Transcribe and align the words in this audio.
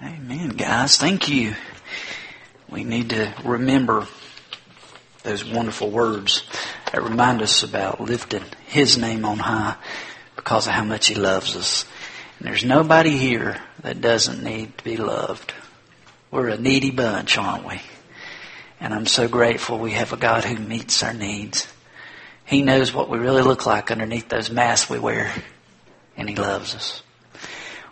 Amen, 0.00 0.50
guys. 0.50 0.96
Thank 0.96 1.28
you. 1.28 1.56
We 2.68 2.84
need 2.84 3.10
to 3.10 3.34
remember 3.44 4.06
those 5.24 5.44
wonderful 5.44 5.90
words 5.90 6.44
that 6.92 7.02
remind 7.02 7.42
us 7.42 7.64
about 7.64 8.00
lifting 8.00 8.44
His 8.68 8.96
name 8.96 9.24
on 9.24 9.38
high 9.38 9.74
because 10.36 10.68
of 10.68 10.72
how 10.74 10.84
much 10.84 11.08
He 11.08 11.16
loves 11.16 11.56
us. 11.56 11.84
And 12.38 12.46
there's 12.46 12.64
nobody 12.64 13.16
here 13.16 13.60
that 13.80 14.00
doesn't 14.00 14.44
need 14.44 14.78
to 14.78 14.84
be 14.84 14.96
loved. 14.96 15.52
We're 16.30 16.50
a 16.50 16.56
needy 16.56 16.92
bunch, 16.92 17.36
aren't 17.36 17.66
we? 17.66 17.80
And 18.78 18.94
I'm 18.94 19.06
so 19.06 19.26
grateful 19.26 19.80
we 19.80 19.92
have 19.92 20.12
a 20.12 20.16
God 20.16 20.44
who 20.44 20.58
meets 20.58 21.02
our 21.02 21.12
needs. 21.12 21.66
He 22.44 22.62
knows 22.62 22.94
what 22.94 23.08
we 23.08 23.18
really 23.18 23.42
look 23.42 23.66
like 23.66 23.90
underneath 23.90 24.28
those 24.28 24.48
masks 24.48 24.88
we 24.88 25.00
wear, 25.00 25.32
and 26.16 26.28
He 26.28 26.36
loves 26.36 26.76
us. 26.76 27.02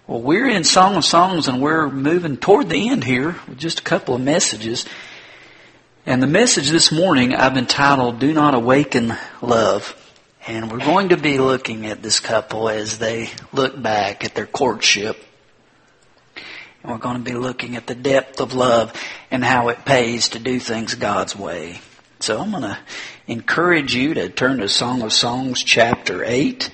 Well, 0.08 0.22
we're 0.22 0.48
in 0.48 0.62
Song 0.62 0.94
of 0.94 1.04
Songs 1.04 1.48
and 1.48 1.60
we're 1.60 1.90
moving 1.90 2.36
toward 2.36 2.68
the 2.68 2.90
end 2.90 3.02
here 3.02 3.34
with 3.48 3.58
just 3.58 3.80
a 3.80 3.82
couple 3.82 4.14
of 4.14 4.20
messages. 4.20 4.86
And 6.06 6.22
the 6.22 6.28
message 6.28 6.70
this 6.70 6.92
morning 6.92 7.34
I've 7.34 7.56
entitled 7.56 8.20
Do 8.20 8.32
Not 8.32 8.54
Awaken 8.54 9.16
Love. 9.42 9.96
And 10.46 10.70
we're 10.70 10.78
going 10.78 11.08
to 11.08 11.16
be 11.16 11.38
looking 11.38 11.86
at 11.86 12.04
this 12.04 12.20
couple 12.20 12.68
as 12.68 12.98
they 12.98 13.30
look 13.52 13.82
back 13.82 14.24
at 14.24 14.36
their 14.36 14.46
courtship. 14.46 15.16
And 16.84 16.92
we're 16.92 16.98
going 16.98 17.16
to 17.16 17.28
be 17.28 17.36
looking 17.36 17.74
at 17.74 17.88
the 17.88 17.96
depth 17.96 18.40
of 18.40 18.54
love 18.54 18.92
and 19.32 19.42
how 19.44 19.70
it 19.70 19.84
pays 19.84 20.28
to 20.28 20.38
do 20.38 20.60
things 20.60 20.94
God's 20.94 21.34
way. 21.34 21.80
So 22.20 22.40
I'm 22.40 22.52
going 22.52 22.62
to 22.62 22.78
encourage 23.26 23.96
you 23.96 24.14
to 24.14 24.28
turn 24.28 24.58
to 24.58 24.68
Song 24.68 25.02
of 25.02 25.12
Songs 25.12 25.64
chapter 25.64 26.22
8. 26.24 26.70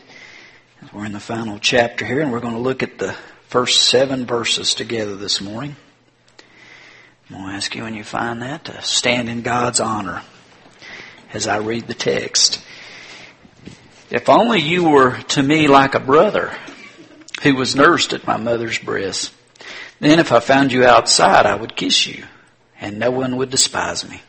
We're 0.91 1.07
in 1.07 1.13
the 1.13 1.21
final 1.21 1.59
chapter 1.59 2.05
here, 2.05 2.21
and 2.21 2.33
we're 2.33 2.41
going 2.41 2.55
to 2.55 2.61
look 2.61 2.83
at 2.83 2.99
the 2.99 3.15
first 3.49 3.89
seven 3.89 4.27
verses 4.27 4.75
together 4.75 5.17
this 5.17 5.41
morning. 5.41 5.77
I'm 7.31 7.37
going 7.37 7.49
to 7.49 7.55
ask 7.55 7.75
you 7.75 7.85
when 7.85 7.95
you 7.95 8.05
find 8.05 8.43
that 8.43 8.65
to 8.65 8.83
stand 8.83 9.29
in 9.31 9.43
God's 9.43 9.81
honor 9.81 10.23
as 11.33 11.47
I 11.47 11.59
read 11.59 11.87
the 11.87 11.95
text. 11.95 12.61
If 14.11 14.29
only 14.29 14.61
you 14.61 14.91
were 14.91 15.17
to 15.19 15.43
me 15.43 15.67
like 15.67 15.95
a 15.95 16.01
brother 16.01 16.53
who 17.43 17.55
was 17.55 17.77
nursed 17.77 18.13
at 18.13 18.27
my 18.27 18.37
mother's 18.37 18.79
breast. 18.79 19.33
Then 20.01 20.19
if 20.19 20.31
I 20.33 20.41
found 20.41 20.73
you 20.73 20.85
outside, 20.85 21.47
I 21.47 21.55
would 21.55 21.77
kiss 21.77 22.07
you, 22.07 22.25
and 22.79 22.99
no 22.99 23.11
one 23.13 23.37
would 23.37 23.51
despise 23.51 24.07
me. 24.07 24.21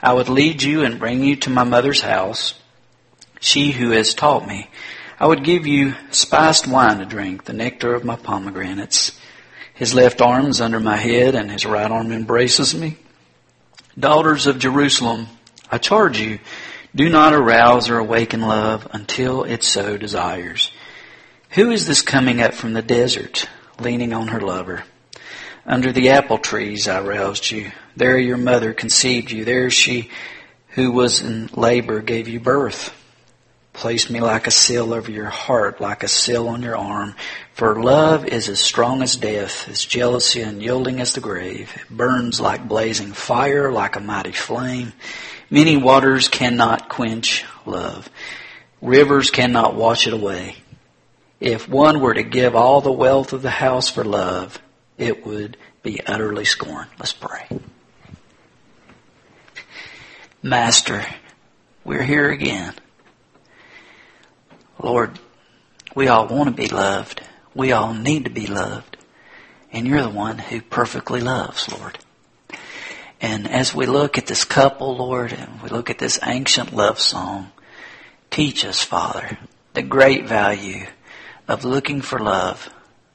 I 0.00 0.14
would 0.14 0.30
lead 0.30 0.62
you 0.62 0.84
and 0.84 0.98
bring 0.98 1.22
you 1.22 1.36
to 1.36 1.50
my 1.50 1.64
mother's 1.64 2.00
house, 2.00 2.54
she 3.40 3.70
who 3.70 3.90
has 3.90 4.14
taught 4.14 4.48
me 4.48 4.68
I 5.22 5.26
would 5.26 5.44
give 5.44 5.68
you 5.68 5.94
spiced 6.10 6.66
wine 6.66 6.98
to 6.98 7.04
drink, 7.04 7.44
the 7.44 7.52
nectar 7.52 7.94
of 7.94 8.04
my 8.04 8.16
pomegranates. 8.16 9.16
His 9.72 9.94
left 9.94 10.20
arm 10.20 10.46
is 10.46 10.60
under 10.60 10.80
my 10.80 10.96
head, 10.96 11.36
and 11.36 11.48
his 11.48 11.64
right 11.64 11.88
arm 11.88 12.10
embraces 12.10 12.74
me. 12.74 12.96
Daughters 13.96 14.48
of 14.48 14.58
Jerusalem, 14.58 15.28
I 15.70 15.78
charge 15.78 16.18
you, 16.18 16.40
do 16.92 17.08
not 17.08 17.34
arouse 17.34 17.88
or 17.88 17.98
awaken 17.98 18.40
love 18.40 18.88
until 18.92 19.44
it 19.44 19.62
so 19.62 19.96
desires. 19.96 20.72
Who 21.50 21.70
is 21.70 21.86
this 21.86 22.02
coming 22.02 22.42
up 22.42 22.52
from 22.52 22.72
the 22.72 22.82
desert, 22.82 23.48
leaning 23.78 24.12
on 24.12 24.26
her 24.26 24.40
lover? 24.40 24.82
Under 25.64 25.92
the 25.92 26.10
apple 26.10 26.38
trees 26.38 26.88
I 26.88 27.00
roused 27.00 27.48
you. 27.48 27.70
There 27.94 28.18
your 28.18 28.38
mother 28.38 28.72
conceived 28.72 29.30
you. 29.30 29.44
There 29.44 29.70
she 29.70 30.10
who 30.70 30.90
was 30.90 31.20
in 31.20 31.46
labor 31.54 32.00
gave 32.00 32.26
you 32.26 32.40
birth. 32.40 32.92
Place 33.72 34.10
me 34.10 34.20
like 34.20 34.46
a 34.46 34.50
seal 34.50 34.92
over 34.92 35.10
your 35.10 35.30
heart, 35.30 35.80
like 35.80 36.02
a 36.02 36.08
seal 36.08 36.48
on 36.48 36.62
your 36.62 36.76
arm. 36.76 37.14
For 37.54 37.82
love 37.82 38.26
is 38.26 38.48
as 38.48 38.60
strong 38.60 39.02
as 39.02 39.16
death, 39.16 39.68
as 39.68 39.84
jealousy 39.84 40.42
unyielding 40.42 41.00
as 41.00 41.14
the 41.14 41.20
grave. 41.20 41.72
It 41.74 41.88
burns 41.90 42.40
like 42.40 42.68
blazing 42.68 43.12
fire, 43.12 43.72
like 43.72 43.96
a 43.96 44.00
mighty 44.00 44.32
flame. 44.32 44.92
Many 45.48 45.76
waters 45.76 46.28
cannot 46.28 46.90
quench 46.90 47.44
love. 47.64 48.10
Rivers 48.82 49.30
cannot 49.30 49.74
wash 49.74 50.06
it 50.06 50.12
away. 50.12 50.56
If 51.40 51.68
one 51.68 52.00
were 52.00 52.14
to 52.14 52.22
give 52.22 52.54
all 52.54 52.80
the 52.82 52.92
wealth 52.92 53.32
of 53.32 53.42
the 53.42 53.50
house 53.50 53.90
for 53.90 54.04
love, 54.04 54.60
it 54.98 55.26
would 55.26 55.56
be 55.82 56.00
utterly 56.06 56.44
scorned. 56.44 56.90
Let's 56.98 57.12
pray. 57.12 57.48
Master, 60.42 61.04
we're 61.84 62.02
here 62.02 62.30
again. 62.30 62.74
Lord, 64.82 65.18
we 65.94 66.08
all 66.08 66.26
want 66.26 66.48
to 66.48 66.62
be 66.62 66.68
loved. 66.68 67.22
We 67.54 67.72
all 67.72 67.94
need 67.94 68.24
to 68.24 68.30
be 68.30 68.46
loved. 68.46 68.96
And 69.70 69.86
you're 69.86 70.02
the 70.02 70.10
one 70.10 70.38
who 70.38 70.60
perfectly 70.60 71.20
loves, 71.20 71.70
Lord. 71.70 71.98
And 73.20 73.48
as 73.48 73.72
we 73.72 73.86
look 73.86 74.18
at 74.18 74.26
this 74.26 74.44
couple, 74.44 74.96
Lord, 74.96 75.32
and 75.32 75.62
we 75.62 75.68
look 75.68 75.90
at 75.90 75.98
this 75.98 76.18
ancient 76.24 76.74
love 76.74 76.98
song, 76.98 77.52
teach 78.30 78.64
us, 78.64 78.82
Father, 78.82 79.38
the 79.74 79.82
great 79.82 80.26
value 80.26 80.86
of 81.46 81.64
looking 81.64 82.02
for 82.02 82.18
love 82.18 82.68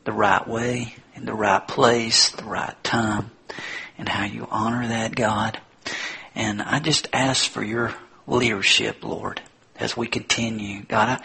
the 0.05 0.13
right 0.13 0.47
way, 0.47 0.95
in 1.15 1.25
the 1.25 1.33
right 1.33 1.67
place, 1.67 2.29
the 2.29 2.45
right 2.45 2.81
time, 2.83 3.31
and 3.97 4.07
how 4.07 4.23
you 4.23 4.47
honor 4.49 4.87
that, 4.87 5.15
God. 5.15 5.59
And 6.33 6.61
I 6.61 6.79
just 6.79 7.09
ask 7.11 7.49
for 7.49 7.63
your 7.63 7.93
leadership, 8.25 9.03
Lord, 9.03 9.41
as 9.79 9.95
we 9.95 10.07
continue. 10.07 10.83
God, 10.83 11.09
I, 11.09 11.23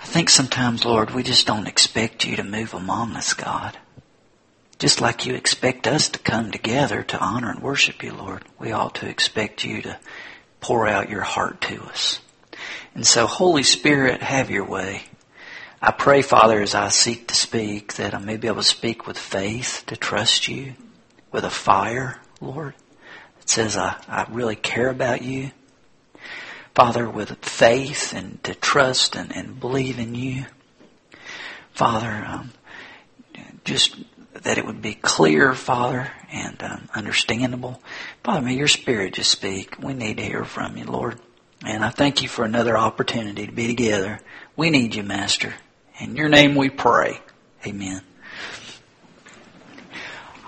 I 0.00 0.04
think 0.04 0.30
sometimes, 0.30 0.84
Lord, 0.84 1.10
we 1.10 1.22
just 1.22 1.46
don't 1.46 1.68
expect 1.68 2.24
you 2.24 2.36
to 2.36 2.44
move 2.44 2.74
among 2.74 3.12
us, 3.12 3.34
God. 3.34 3.78
Just 4.78 5.00
like 5.00 5.26
you 5.26 5.34
expect 5.34 5.86
us 5.86 6.08
to 6.08 6.18
come 6.18 6.50
together 6.50 7.04
to 7.04 7.18
honor 7.18 7.50
and 7.50 7.62
worship 7.62 8.02
you, 8.02 8.12
Lord, 8.12 8.44
we 8.58 8.72
ought 8.72 8.96
to 8.96 9.08
expect 9.08 9.64
you 9.64 9.80
to 9.82 9.98
pour 10.60 10.88
out 10.88 11.08
your 11.08 11.22
heart 11.22 11.60
to 11.62 11.82
us. 11.84 12.20
And 12.94 13.06
so, 13.06 13.26
Holy 13.26 13.62
Spirit, 13.62 14.22
have 14.22 14.50
your 14.50 14.64
way. 14.64 15.04
I 15.80 15.90
pray, 15.90 16.22
Father, 16.22 16.60
as 16.60 16.74
I 16.74 16.88
seek 16.88 17.28
to 17.28 17.34
speak, 17.34 17.94
that 17.94 18.14
I 18.14 18.18
may 18.18 18.36
be 18.36 18.48
able 18.48 18.58
to 18.58 18.64
speak 18.64 19.06
with 19.06 19.18
faith, 19.18 19.84
to 19.86 19.96
trust 19.96 20.48
you, 20.48 20.74
with 21.32 21.44
a 21.44 21.50
fire, 21.50 22.20
Lord, 22.40 22.74
that 23.38 23.48
says 23.48 23.76
I, 23.76 23.96
I 24.06 24.26
really 24.30 24.56
care 24.56 24.90
about 24.90 25.22
you. 25.22 25.50
Father, 26.74 27.08
with 27.08 27.44
faith 27.44 28.14
and 28.14 28.42
to 28.44 28.54
trust 28.54 29.14
and, 29.14 29.34
and 29.36 29.60
believe 29.60 29.98
in 29.98 30.14
you. 30.14 30.46
Father, 31.72 32.24
um, 32.26 32.52
just 33.64 33.96
that 34.42 34.58
it 34.58 34.66
would 34.66 34.82
be 34.82 34.94
clear, 34.94 35.54
Father, 35.54 36.10
and 36.32 36.62
um, 36.62 36.88
understandable. 36.94 37.80
Father, 38.24 38.40
may 38.40 38.54
your 38.54 38.68
Spirit 38.68 39.14
just 39.14 39.30
speak. 39.30 39.78
We 39.78 39.94
need 39.94 40.16
to 40.16 40.24
hear 40.24 40.44
from 40.44 40.76
you, 40.76 40.84
Lord. 40.84 41.18
And 41.64 41.84
I 41.84 41.90
thank 41.90 42.22
you 42.22 42.28
for 42.28 42.44
another 42.44 42.76
opportunity 42.76 43.46
to 43.46 43.52
be 43.52 43.68
together. 43.68 44.20
We 44.56 44.70
need 44.70 44.94
you, 44.94 45.02
Master. 45.02 45.54
In 46.00 46.16
your 46.16 46.28
name 46.28 46.54
we 46.54 46.70
pray. 46.70 47.20
Amen. 47.66 48.02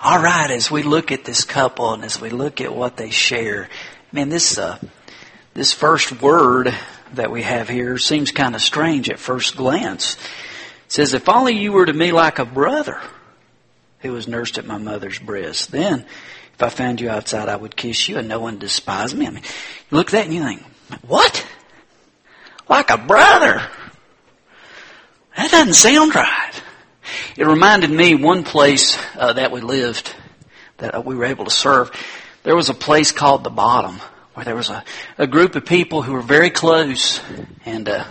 All 0.03 0.21
right, 0.21 0.51
as 0.51 0.69
we 0.69 0.83
look 0.83 1.11
at 1.11 1.23
this 1.23 1.45
couple 1.45 1.93
and 1.93 2.03
as 2.03 2.19
we 2.19 2.29
look 2.29 2.61
at 2.61 2.75
what 2.75 2.97
they 2.97 3.09
share, 3.09 3.69
man, 4.11 4.29
this 4.29 4.57
uh, 4.57 4.77
this 5.55 5.71
first 5.71 6.21
word 6.21 6.75
that 7.13 7.31
we 7.31 7.41
have 7.41 7.69
here 7.69 7.97
seems 7.97 8.31
kind 8.31 8.55
of 8.55 8.61
strange 8.61 9.09
at 9.09 9.17
first 9.17 9.55
glance. 9.55 10.15
It 10.15 10.91
says, 10.91 11.13
If 11.13 11.29
only 11.29 11.55
you 11.55 11.71
were 11.71 11.85
to 11.85 11.93
me 11.93 12.11
like 12.11 12.39
a 12.39 12.45
brother 12.45 13.01
who 13.99 14.11
was 14.11 14.27
nursed 14.27 14.57
at 14.57 14.65
my 14.65 14.77
mother's 14.77 15.17
breast. 15.17 15.71
Then, 15.71 16.05
if 16.53 16.61
I 16.61 16.67
found 16.67 16.99
you 16.99 17.09
outside, 17.09 17.47
I 17.47 17.55
would 17.55 17.75
kiss 17.75 18.07
you 18.09 18.17
and 18.17 18.27
no 18.27 18.41
one 18.41 18.59
despise 18.59 19.15
me. 19.15 19.27
I 19.27 19.29
mean, 19.29 19.43
you 19.89 19.97
look 19.97 20.09
at 20.09 20.11
that 20.11 20.25
and 20.25 20.35
you 20.35 20.43
think, 20.43 20.61
What? 21.07 21.47
Like 22.67 22.89
a 22.89 22.97
brother? 22.97 23.65
That 25.37 25.51
doesn't 25.51 25.73
sound 25.73 26.15
right. 26.15 26.61
It 27.37 27.47
reminded 27.47 27.91
me 27.91 28.15
one 28.15 28.43
place 28.43 28.97
uh, 29.17 29.33
that 29.33 29.51
we 29.53 29.61
lived, 29.61 30.13
that 30.77 31.05
we 31.05 31.15
were 31.15 31.25
able 31.25 31.45
to 31.45 31.51
serve. 31.51 31.91
There 32.43 32.55
was 32.55 32.67
a 32.67 32.73
place 32.73 33.13
called 33.13 33.45
the 33.45 33.49
Bottom 33.49 34.01
where 34.35 34.43
there 34.43 34.55
was 34.55 34.69
a, 34.69 34.83
a 35.17 35.27
group 35.27 35.55
of 35.55 35.65
people 35.65 36.01
who 36.01 36.13
were 36.13 36.21
very 36.21 36.49
close, 36.49 37.21
and 37.65 37.87
uh, 37.87 38.05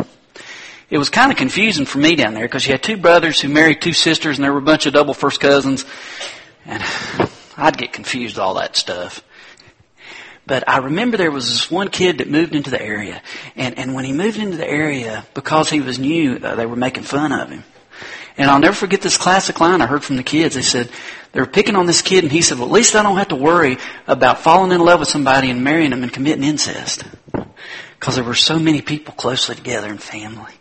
it 0.91 0.99
was 0.99 1.11
kind 1.11 1.31
of 1.31 1.37
confusing 1.37 1.85
for 1.85 1.99
me 1.99 2.17
down 2.17 2.35
there 2.35 2.45
because 2.45 2.67
you 2.67 2.73
had 2.73 2.83
two 2.83 2.97
brothers 2.97 3.41
who 3.41 3.49
married 3.49 3.83
two 3.83 3.93
sisters, 3.93 4.39
and 4.39 4.45
there 4.45 4.53
were 4.53 4.59
a 4.59 4.63
bunch 4.63 4.87
of 4.87 4.95
double 4.95 5.15
first 5.15 5.39
cousins, 5.39 5.85
and 6.65 6.83
I'd 7.57 7.77
get 7.77 7.93
confused 7.93 8.39
all 8.39 8.55
that 8.55 8.75
stuff. 8.75 9.23
But 10.47 10.69
I 10.69 10.79
remember 10.79 11.17
there 11.17 11.31
was 11.31 11.49
this 11.49 11.71
one 11.71 11.89
kid 11.89 12.19
that 12.19 12.29
moved 12.29 12.55
into 12.55 12.71
the 12.71 12.81
area, 12.81 13.23
and 13.55 13.79
and 13.79 13.95
when 13.95 14.05
he 14.05 14.13
moved 14.13 14.39
into 14.39 14.57
the 14.57 14.69
area, 14.69 15.27
because 15.35 15.69
he 15.69 15.81
was 15.81 15.99
new, 15.99 16.37
uh, 16.37 16.55
they 16.55 16.67
were 16.67 16.77
making 16.77 17.05
fun 17.05 17.33
of 17.33 17.51
him. 17.51 17.65
And 18.37 18.51
I'll 18.51 18.59
never 18.59 18.75
forget 18.75 19.01
this 19.01 19.17
classic 19.17 19.61
line 19.61 19.81
I 19.81 19.87
heard 19.87 20.03
from 20.03 20.17
the 20.17 20.23
kids. 20.23 20.57
They 20.57 20.63
said, 20.63 20.91
they 21.33 21.41
were 21.41 21.47
picking 21.47 21.77
on 21.77 21.87
this 21.87 22.03
kid 22.03 22.25
and 22.25 22.33
he 22.33 22.43
said, 22.43 22.59
well, 22.59 22.67
at 22.67 22.73
least 22.73 22.97
I 22.97 23.03
don't 23.03 23.17
have 23.17 23.29
to 23.29 23.37
worry 23.37 23.79
about 24.07 24.41
falling 24.41 24.73
in 24.73 24.81
love 24.81 25.01
with 25.01 25.09
somebody 25.09 25.51
and 25.51 25.63
marrying 25.63 25.91
them 25.91 26.03
and 26.03 26.13
committing 26.13 26.43
incest. 26.43 27.05
Because 27.99 28.17
there 28.17 28.25
were 28.25 28.35
so 28.35 28.59
many 28.59 28.83
people 28.83 29.15
closely 29.15 29.55
together 29.55 29.89
in 29.89 29.99
family. 29.99 30.53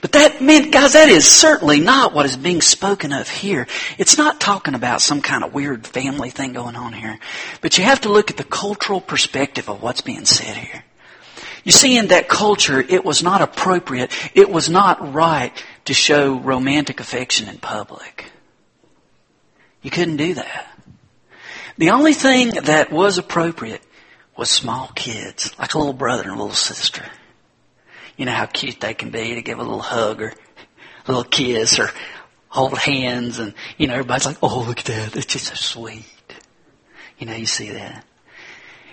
But 0.00 0.12
that, 0.12 0.42
man, 0.42 0.70
guys, 0.70 0.92
that 0.92 1.08
is 1.08 1.26
certainly 1.26 1.80
not 1.80 2.12
what 2.12 2.26
is 2.26 2.36
being 2.36 2.60
spoken 2.60 3.12
of 3.12 3.28
here. 3.28 3.66
It's 3.98 4.18
not 4.18 4.38
talking 4.38 4.74
about 4.74 5.00
some 5.00 5.22
kind 5.22 5.42
of 5.42 5.54
weird 5.54 5.86
family 5.86 6.30
thing 6.30 6.52
going 6.52 6.76
on 6.76 6.92
here. 6.92 7.18
But 7.62 7.78
you 7.78 7.84
have 7.84 8.02
to 8.02 8.12
look 8.12 8.30
at 8.30 8.36
the 8.36 8.44
cultural 8.44 9.00
perspective 9.00 9.68
of 9.68 9.82
what's 9.82 10.02
being 10.02 10.26
said 10.26 10.56
here. 10.56 10.84
You 11.64 11.72
see, 11.72 11.96
in 11.96 12.08
that 12.08 12.28
culture, 12.28 12.80
it 12.80 13.04
was 13.04 13.22
not 13.22 13.40
appropriate, 13.40 14.10
it 14.34 14.50
was 14.50 14.68
not 14.68 15.12
right 15.12 15.52
to 15.84 15.94
show 15.94 16.38
romantic 16.38 17.00
affection 17.00 17.48
in 17.48 17.58
public. 17.58 18.26
You 19.82 19.90
couldn't 19.90 20.16
do 20.16 20.34
that. 20.34 20.68
The 21.78 21.90
only 21.90 22.14
thing 22.14 22.50
that 22.50 22.92
was 22.92 23.18
appropriate 23.18 23.82
was 24.36 24.50
small 24.50 24.90
kids, 24.94 25.52
like 25.58 25.74
a 25.74 25.78
little 25.78 25.92
brother 25.92 26.24
and 26.24 26.32
a 26.32 26.36
little 26.36 26.54
sister. 26.54 27.04
You 28.16 28.26
know 28.26 28.32
how 28.32 28.46
cute 28.46 28.80
they 28.80 28.94
can 28.94 29.10
be 29.10 29.34
to 29.34 29.42
give 29.42 29.58
a 29.58 29.62
little 29.62 29.80
hug 29.80 30.22
or 30.22 30.28
a 30.28 31.08
little 31.08 31.24
kiss 31.24 31.78
or 31.78 31.90
hold 32.48 32.76
hands 32.76 33.38
and, 33.38 33.54
you 33.78 33.86
know, 33.86 33.94
everybody's 33.94 34.26
like, 34.26 34.38
oh, 34.42 34.64
look 34.66 34.80
at 34.80 34.84
that. 34.84 35.16
It's 35.16 35.26
just 35.26 35.46
so 35.46 35.54
sweet. 35.54 36.04
You 37.18 37.26
know, 37.26 37.34
you 37.34 37.46
see 37.46 37.70
that. 37.70 38.04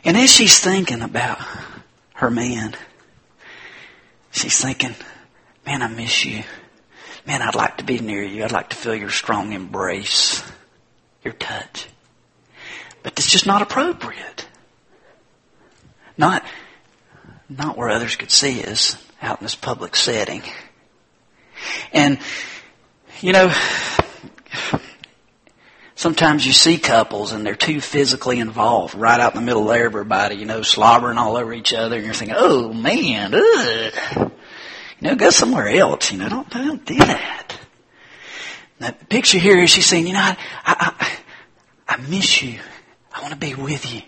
And 0.04 0.16
as 0.16 0.32
she's 0.32 0.60
thinking 0.60 1.02
about 1.02 1.40
her 2.20 2.30
man. 2.30 2.76
She's 4.32 4.62
thinking, 4.62 4.94
man, 5.66 5.82
I 5.82 5.88
miss 5.88 6.26
you. 6.26 6.44
Man, 7.30 7.44
I'd 7.44 7.54
like 7.54 7.78
to 7.78 7.84
be 7.84 8.00
near 8.00 8.24
you. 8.24 8.44
I'd 8.44 8.52
like 8.52 8.70
to 8.70 8.76
feel 8.76 8.96
your 8.96 9.12
strong 9.12 9.54
embrace, 9.54 10.42
your 11.24 11.36
touch. 11.36 11.88
But 13.04 13.14
it's 13.18 13.30
just 13.30 13.46
not 13.46 13.62
appropriate. 13.62 14.48
Not, 16.18 16.44
not 17.48 17.78
where 17.78 17.90
others 17.90 18.16
could 18.16 18.32
see 18.32 18.64
us 18.64 18.98
out 19.22 19.42
in 19.42 19.46
this 19.46 19.54
public 19.54 19.96
setting. 19.96 20.42
And, 21.94 22.18
you 23.22 23.32
know, 23.32 23.54
Sometimes 25.94 26.48
you 26.48 26.54
see 26.54 26.78
couples 26.78 27.34
and 27.34 27.46
they're 27.46 27.56
too 27.56 27.82
physically 27.82 28.40
involved 28.40 28.96
right 28.96 29.20
out 29.20 29.36
in 29.36 29.42
the 29.42 29.46
middle 29.46 29.70
of 29.70 29.76
everybody, 29.76 30.36
you 30.36 30.46
know, 30.46 30.62
slobbering 30.62 31.18
all 31.18 31.36
over 31.36 31.52
each 31.54 31.74
other 31.74 31.98
and 31.98 32.06
you're 32.06 32.14
thinking, 32.14 32.38
oh 32.40 32.72
man, 32.72 33.36
ugh. 33.36 34.29
Know, 35.02 35.16
go 35.16 35.30
somewhere 35.30 35.70
else, 35.70 36.12
you 36.12 36.18
know, 36.18 36.30
don't, 36.30 36.50
don't 36.50 36.86
do 36.86 36.96
that. 36.96 37.58
the 38.80 38.94
picture 39.08 39.38
here 39.38 39.58
is 39.58 39.70
she's 39.70 39.86
saying, 39.86 40.08
you 40.08 40.14
know, 40.14 40.20
I, 40.20 40.36
I, 40.66 41.18
I 41.88 41.98
miss 41.98 42.42
you. 42.42 42.60
I 43.14 43.22
want 43.22 43.34
to 43.34 43.40
be 43.40 43.56
with 43.56 43.92
you. 43.94 44.02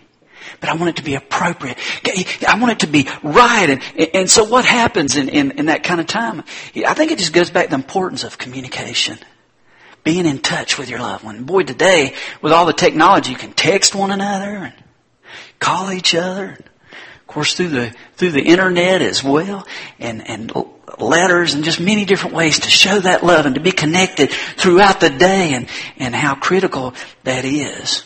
But 0.60 0.68
I 0.68 0.74
want 0.74 0.90
it 0.90 0.96
to 0.96 1.02
be 1.02 1.14
appropriate. 1.14 1.78
I 2.46 2.58
want 2.58 2.72
it 2.72 2.80
to 2.80 2.86
be 2.86 3.08
right. 3.22 3.70
And, 3.70 4.10
and 4.14 4.30
so 4.30 4.44
what 4.44 4.64
happens 4.64 5.16
in, 5.16 5.28
in, 5.28 5.52
in 5.52 5.66
that 5.66 5.82
kind 5.82 6.00
of 6.00 6.06
time? 6.06 6.44
I 6.86 6.94
think 6.94 7.10
it 7.10 7.18
just 7.18 7.32
goes 7.32 7.50
back 7.50 7.66
to 7.66 7.70
the 7.70 7.76
importance 7.76 8.24
of 8.24 8.38
communication 8.38 9.18
being 10.04 10.26
in 10.26 10.38
touch 10.38 10.78
with 10.78 10.90
your 10.90 10.98
loved 10.98 11.24
one. 11.24 11.44
Boy, 11.44 11.62
today, 11.62 12.14
with 12.40 12.52
all 12.52 12.66
the 12.66 12.72
technology, 12.72 13.30
you 13.30 13.38
can 13.38 13.52
text 13.52 13.94
one 13.94 14.10
another 14.10 14.50
and 14.50 14.74
call 15.58 15.92
each 15.92 16.14
other. 16.14 16.58
Of 17.20 17.26
course, 17.26 17.54
through 17.54 17.68
the, 17.68 17.94
through 18.16 18.32
the 18.32 18.42
internet 18.42 19.00
as 19.00 19.22
well, 19.22 19.66
and, 19.98 20.28
and 20.28 20.52
letters 20.98 21.54
and 21.54 21.64
just 21.64 21.80
many 21.80 22.04
different 22.04 22.36
ways 22.36 22.60
to 22.60 22.70
show 22.70 22.98
that 23.00 23.24
love 23.24 23.46
and 23.46 23.54
to 23.54 23.60
be 23.60 23.72
connected 23.72 24.30
throughout 24.30 25.00
the 25.00 25.10
day 25.10 25.54
and, 25.54 25.68
and 25.96 26.14
how 26.14 26.34
critical 26.34 26.94
that 27.24 27.44
is. 27.44 28.04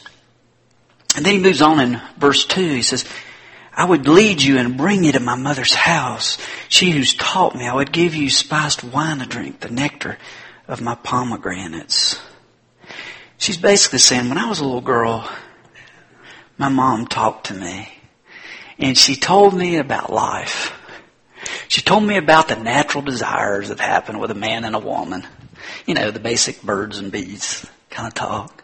And 1.16 1.24
then 1.24 1.34
he 1.34 1.40
moves 1.40 1.62
on 1.62 1.80
in 1.80 2.00
verse 2.18 2.44
2. 2.44 2.60
He 2.60 2.82
says, 2.82 3.04
I 3.72 3.84
would 3.84 4.08
lead 4.08 4.42
you 4.42 4.58
and 4.58 4.76
bring 4.76 5.04
you 5.04 5.12
to 5.12 5.20
my 5.20 5.36
mother's 5.36 5.74
house. 5.74 6.38
She 6.68 6.90
who's 6.90 7.14
taught 7.14 7.54
me, 7.54 7.66
I 7.66 7.74
would 7.74 7.92
give 7.92 8.14
you 8.14 8.30
spiced 8.30 8.82
wine 8.84 9.18
to 9.18 9.26
drink, 9.26 9.60
the 9.60 9.70
nectar 9.70 10.18
of 10.68 10.80
my 10.80 10.94
pomegranates. 10.94 12.20
She's 13.38 13.58
basically 13.58 13.98
saying, 13.98 14.28
when 14.28 14.38
I 14.38 14.48
was 14.48 14.60
a 14.60 14.64
little 14.64 14.80
girl, 14.80 15.28
my 16.58 16.68
mom 16.68 17.06
talked 17.06 17.46
to 17.46 17.54
me 17.54 17.92
and 18.78 18.96
she 18.96 19.16
told 19.16 19.54
me 19.54 19.76
about 19.76 20.12
life. 20.12 20.72
She 21.68 21.82
told 21.82 22.04
me 22.04 22.16
about 22.16 22.48
the 22.48 22.56
natural 22.56 23.02
desires 23.02 23.68
that 23.68 23.80
happen 23.80 24.18
with 24.18 24.30
a 24.30 24.34
man 24.34 24.64
and 24.64 24.76
a 24.76 24.80
woman. 24.80 25.26
You 25.86 25.94
know, 25.94 26.10
the 26.10 26.20
basic 26.20 26.62
birds 26.62 26.98
and 26.98 27.10
bees 27.10 27.66
kind 27.90 28.06
of 28.06 28.14
talk. 28.14 28.62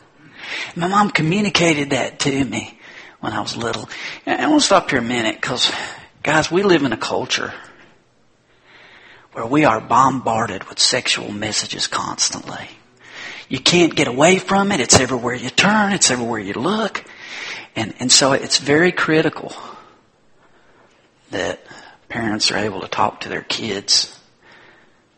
My 0.77 0.89
mom 0.89 1.11
communicated 1.11 1.91
that 1.91 2.21
to 2.21 2.45
me 2.45 2.79
when 3.21 3.33
I 3.33 3.41
was 3.41 3.57
little. 3.57 3.89
And 4.27 4.41
I 4.41 4.49
want 4.49 4.61
to 4.61 4.67
stop 4.67 4.91
here 4.91 4.99
a 4.99 5.03
minute 5.03 5.37
because, 5.37 5.73
guys, 6.23 6.51
we 6.51 6.63
live 6.63 6.83
in 6.83 6.93
a 6.93 6.97
culture 6.97 7.53
where 9.33 9.47
we 9.47 9.65
are 9.65 9.81
bombarded 9.81 10.65
with 10.65 10.79
sexual 10.79 11.33
messages 11.33 11.87
constantly. 11.87 12.69
You 13.49 13.59
can't 13.59 13.95
get 13.95 14.09
away 14.09 14.39
from 14.39 14.73
it. 14.73 14.81
It's 14.81 14.99
everywhere 14.99 15.35
you 15.35 15.51
turn. 15.51 15.93
It's 15.93 16.11
everywhere 16.11 16.41
you 16.41 16.55
look. 16.55 17.05
And, 17.75 17.95
and 17.99 18.13
so 18.13 18.33
it's 18.33 18.59
very 18.59 18.93
critical 18.93 19.55
that 21.31 21.65
parents 22.13 22.51
are 22.51 22.59
able 22.59 22.83
to 22.83 22.89
talk 22.89 23.21
to 23.21 23.31
their 23.31 23.41
kids 23.41 24.21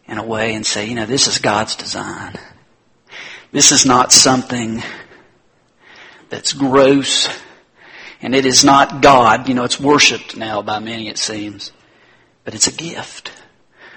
in 0.06 0.16
a 0.16 0.22
way 0.24 0.54
and 0.54 0.64
say, 0.64 0.86
you 0.86 0.94
know, 0.94 1.06
this 1.06 1.26
is 1.26 1.38
God's 1.40 1.74
design. 1.74 2.34
This 3.50 3.72
is 3.72 3.84
not 3.84 4.12
something 4.12 4.80
that's 6.28 6.52
gross 6.52 7.28
and 8.22 8.32
it 8.32 8.46
is 8.46 8.64
not 8.64 9.02
God. 9.02 9.48
You 9.48 9.54
know, 9.54 9.64
it's 9.64 9.80
worshiped 9.80 10.36
now 10.36 10.62
by 10.62 10.78
many, 10.78 11.08
it 11.08 11.18
seems. 11.18 11.72
But 12.44 12.54
it's 12.54 12.68
a 12.68 12.72
gift 12.72 13.32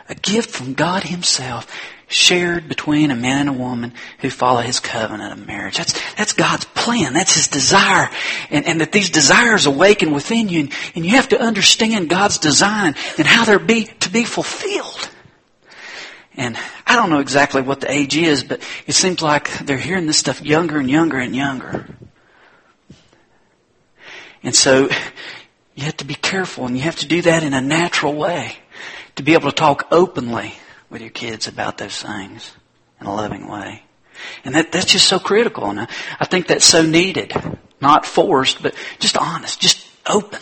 a 0.09 0.15
gift 0.15 0.49
from 0.49 0.73
God 0.73 1.03
Himself 1.03 1.67
shared 2.07 2.69
between 2.69 3.12
a 3.12 3.15
man 3.15 3.48
and 3.48 3.50
a 3.50 3.59
woman 3.59 3.94
who 4.19 4.30
follow 4.30 4.62
His 4.62 4.80
covenant 4.80 5.33
of 5.33 5.45
marriage. 5.45 5.77
That's, 5.77 5.94
that's 6.15 6.33
God's 6.33 6.65
plan. 6.65 7.13
That's 7.13 7.36
His 7.36 7.50
desire. 7.50 8.09
And, 8.50 8.65
and 8.65 8.81
that 8.81 8.92
these 8.92 9.09
desires 9.09 9.65
awaken 9.65 10.13
within 10.13 10.48
you 10.48 10.62
and, 10.62 10.74
and 10.95 11.06
you 11.06 11.12
have 11.12 11.30
to 11.30 11.39
understand 11.39 12.09
God's 12.09 12.38
design 12.38 12.95
and 13.18 13.27
how 13.27 13.44
they're 13.44 13.59
be, 13.59 13.86
to 13.86 14.09
be 14.09 14.24
fulfilled. 14.24 15.09
And 16.36 16.57
I 16.86 16.95
don't 16.95 17.09
know 17.09 17.19
exactly 17.19 17.62
what 17.62 17.81
the 17.81 17.92
age 17.92 18.15
is, 18.15 18.44
but 18.44 18.62
it 18.86 18.94
seems 18.94 19.21
like 19.21 19.65
they're 19.65 19.77
hearing 19.77 20.06
this 20.06 20.18
stuff 20.18 20.42
younger 20.42 20.77
and 20.77 20.89
younger 20.89 21.18
and 21.18 21.36
younger. 21.36 21.88
And 24.44 24.56
so 24.56 24.88
you 25.75 25.83
have 25.83 25.98
to 25.98 26.06
be 26.06 26.15
careful 26.15 26.65
and 26.65 26.77
you 26.77 26.83
have 26.83 26.98
to 26.98 27.07
do 27.07 27.21
that 27.24 27.44
in 27.44 27.54
a 27.54 27.62
natural 27.62 28.13
way 28.13 28.56
to 29.15 29.24
be 29.24 29.33
able 29.33 29.50
to 29.50 29.56
talk 29.56 29.88
openly 29.92 30.54
with 30.89 31.01
your 31.01 31.09
kids 31.09 31.47
about 31.47 31.77
those 31.77 32.01
things 32.01 32.55
in 32.99 33.07
a 33.07 33.13
loving 33.13 33.47
way. 33.47 33.83
And 34.43 34.55
that, 34.55 34.71
that's 34.71 34.85
just 34.85 35.07
so 35.07 35.19
critical. 35.19 35.69
And 35.69 35.81
I, 35.81 35.87
I 36.19 36.25
think 36.25 36.47
that's 36.47 36.65
so 36.65 36.83
needed. 36.83 37.33
Not 37.79 38.06
forced, 38.06 38.63
but 38.63 38.73
just 38.99 39.17
honest, 39.17 39.59
just 39.59 39.87
open. 40.07 40.39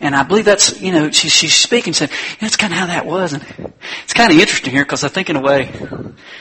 And 0.00 0.14
I 0.14 0.22
believe 0.22 0.44
that's, 0.44 0.80
you 0.80 0.92
know, 0.92 1.10
she, 1.10 1.28
she's 1.28 1.54
speaking, 1.54 1.92
saying, 1.92 2.10
that's 2.40 2.56
kind 2.56 2.72
of 2.72 2.78
how 2.78 2.86
that 2.86 3.06
was. 3.06 3.32
And 3.32 3.72
it's 4.04 4.12
kind 4.12 4.30
of 4.30 4.38
interesting 4.38 4.72
here 4.72 4.84
because 4.84 5.04
I 5.04 5.08
think 5.08 5.30
in 5.30 5.36
a 5.36 5.40
way 5.40 5.70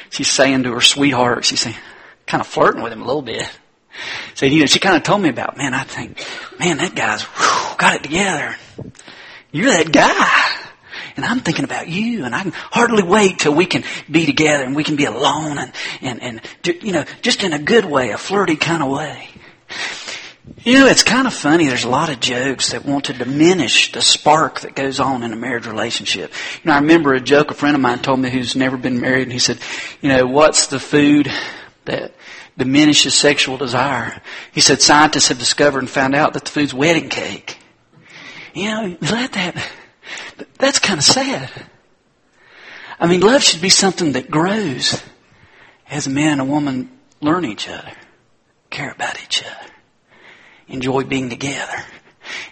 she's 0.10 0.30
saying 0.30 0.64
to 0.64 0.74
her 0.74 0.82
sweetheart, 0.82 1.46
she's 1.46 1.62
saying, 1.62 1.76
kind 2.28 2.42
of 2.42 2.48
flirting 2.48 2.82
with 2.82 2.92
him 2.92 3.02
a 3.02 3.06
little 3.06 3.22
bit. 3.22 3.50
So, 4.34 4.46
you 4.46 4.60
know, 4.60 4.66
she 4.66 4.80
kind 4.80 4.98
of 4.98 5.04
told 5.04 5.22
me 5.22 5.30
about, 5.30 5.58
man, 5.58 5.74
I 5.74 5.84
think, 5.84 6.22
man, 6.60 6.78
that 6.78 6.96
guy's 6.96 7.24
whew, 7.24 7.78
got 7.78 7.96
it 7.96 8.04
together. 8.04 8.56
You're 9.52 9.72
that 9.72 9.92
guy 9.92 10.65
and 11.16 11.26
I'm 11.26 11.40
thinking 11.40 11.66
about 11.66 11.88
you, 11.88 12.26
and 12.26 12.36
I 12.36 12.44
can 12.44 12.52
hardly 12.52 13.04
wait 13.04 13.40
till 13.40 13.54
we 13.56 13.66
can 13.66 13.84
be 14.10 14.26
together 14.26 14.64
and 14.64 14.76
we 14.76 14.84
can 14.84 14.96
be 14.96 15.06
alone 15.06 15.58
and, 15.58 15.72
and, 16.02 16.22
and, 16.22 16.42
you 16.84 16.92
know, 16.92 17.06
just 17.22 17.44
in 17.44 17.54
a 17.54 17.60
good 17.60 17.86
way, 17.86 18.12
a 18.12 18.18
flirty 18.18 18.56
kind 18.56 18.84
of 18.84 18.90
way. 18.90 19.30
You 20.64 20.80
know, 20.80 20.88
it's 20.88 21.04
kind 21.04 21.28
of 21.28 21.34
funny. 21.34 21.68
There's 21.68 21.84
a 21.84 21.90
lot 21.90 22.10
of 22.10 22.20
jokes 22.20 22.72
that 22.72 22.86
want 22.86 23.06
to 23.06 23.14
diminish 23.14 23.92
the 23.92 24.02
spark 24.02 24.62
that 24.62 24.76
goes 24.76 25.00
on 25.00 25.24
in 25.24 25.34
a 25.34 25.36
marriage 25.36 25.68
relationship. 25.68 26.32
You 26.64 26.70
know, 26.70 26.74
I 26.74 26.80
remember 26.80 27.14
a 27.14 27.22
joke 27.22 27.52
a 27.52 27.54
friend 27.54 27.76
of 27.76 27.82
mine 27.82 28.00
told 28.00 28.20
me 28.20 28.30
who's 28.30 28.56
never 28.56 28.78
been 28.78 29.00
married, 29.00 29.24
and 29.24 29.34
he 29.34 29.40
said, 29.40 29.60
you 30.02 30.10
know, 30.10 30.26
what's 30.26 30.68
the 30.68 30.80
food 30.80 31.32
that 31.86 32.14
diminishes 32.58 33.14
sexual 33.14 33.58
desire? 33.58 34.22
He 34.52 34.62
said 34.62 34.82
scientists 34.82 35.28
have 35.30 35.40
discovered 35.40 35.80
and 35.80 35.90
found 35.90 36.16
out 36.16 36.34
that 36.34 36.46
the 36.46 36.52
food's 36.52 36.74
wedding 36.74 37.10
cake. 37.10 37.58
You 38.54 38.66
know, 38.66 38.98
let 39.02 39.34
that, 39.34 39.56
that's 40.58 40.80
kind 40.80 40.98
of 40.98 41.04
sad. 41.04 41.52
I 43.00 43.08
mean, 43.08 43.22
love 43.22 43.44
should 43.44 43.62
be 43.62 43.70
something 43.70 44.14
that 44.14 44.32
grows 44.32 45.02
as 45.90 46.08
a 46.08 46.10
man 46.10 46.34
and 46.34 46.42
a 46.42 46.46
woman 46.46 46.90
learn 47.22 47.46
each 47.46 47.68
other, 47.68 47.92
care 48.70 48.92
about 48.92 49.22
each 49.24 49.44
other, 49.44 49.72
enjoy 50.68 51.04
being 51.04 51.30
together. 51.30 51.84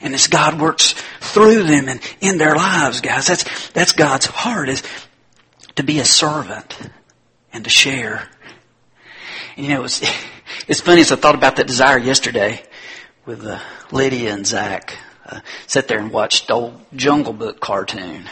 And 0.01 0.13
as 0.13 0.27
God 0.27 0.59
works 0.59 0.93
through 1.19 1.63
them 1.63 1.87
and 1.87 1.99
in 2.19 2.37
their 2.37 2.55
lives, 2.55 3.01
guys, 3.01 3.27
that's, 3.27 3.69
that's 3.69 3.93
God's 3.93 4.25
heart 4.25 4.69
is 4.69 4.83
to 5.75 5.83
be 5.83 5.99
a 5.99 6.05
servant 6.05 6.77
and 7.51 7.63
to 7.63 7.69
share. 7.69 8.27
And, 9.55 9.65
you 9.65 9.73
know, 9.73 9.83
it's, 9.85 10.01
it's 10.67 10.81
funny 10.81 11.01
as 11.01 11.11
I 11.11 11.15
thought 11.15 11.35
about 11.35 11.55
that 11.55 11.67
desire 11.67 11.97
yesterday 11.97 12.63
with 13.25 13.45
uh, 13.45 13.59
Lydia 13.91 14.33
and 14.33 14.45
Zach 14.45 14.97
sat 15.67 15.87
there 15.87 15.99
and 15.99 16.11
watched 16.11 16.47
the 16.47 16.53
old 16.53 16.79
Jungle 16.95 17.33
Book 17.33 17.59
cartoon. 17.59 18.29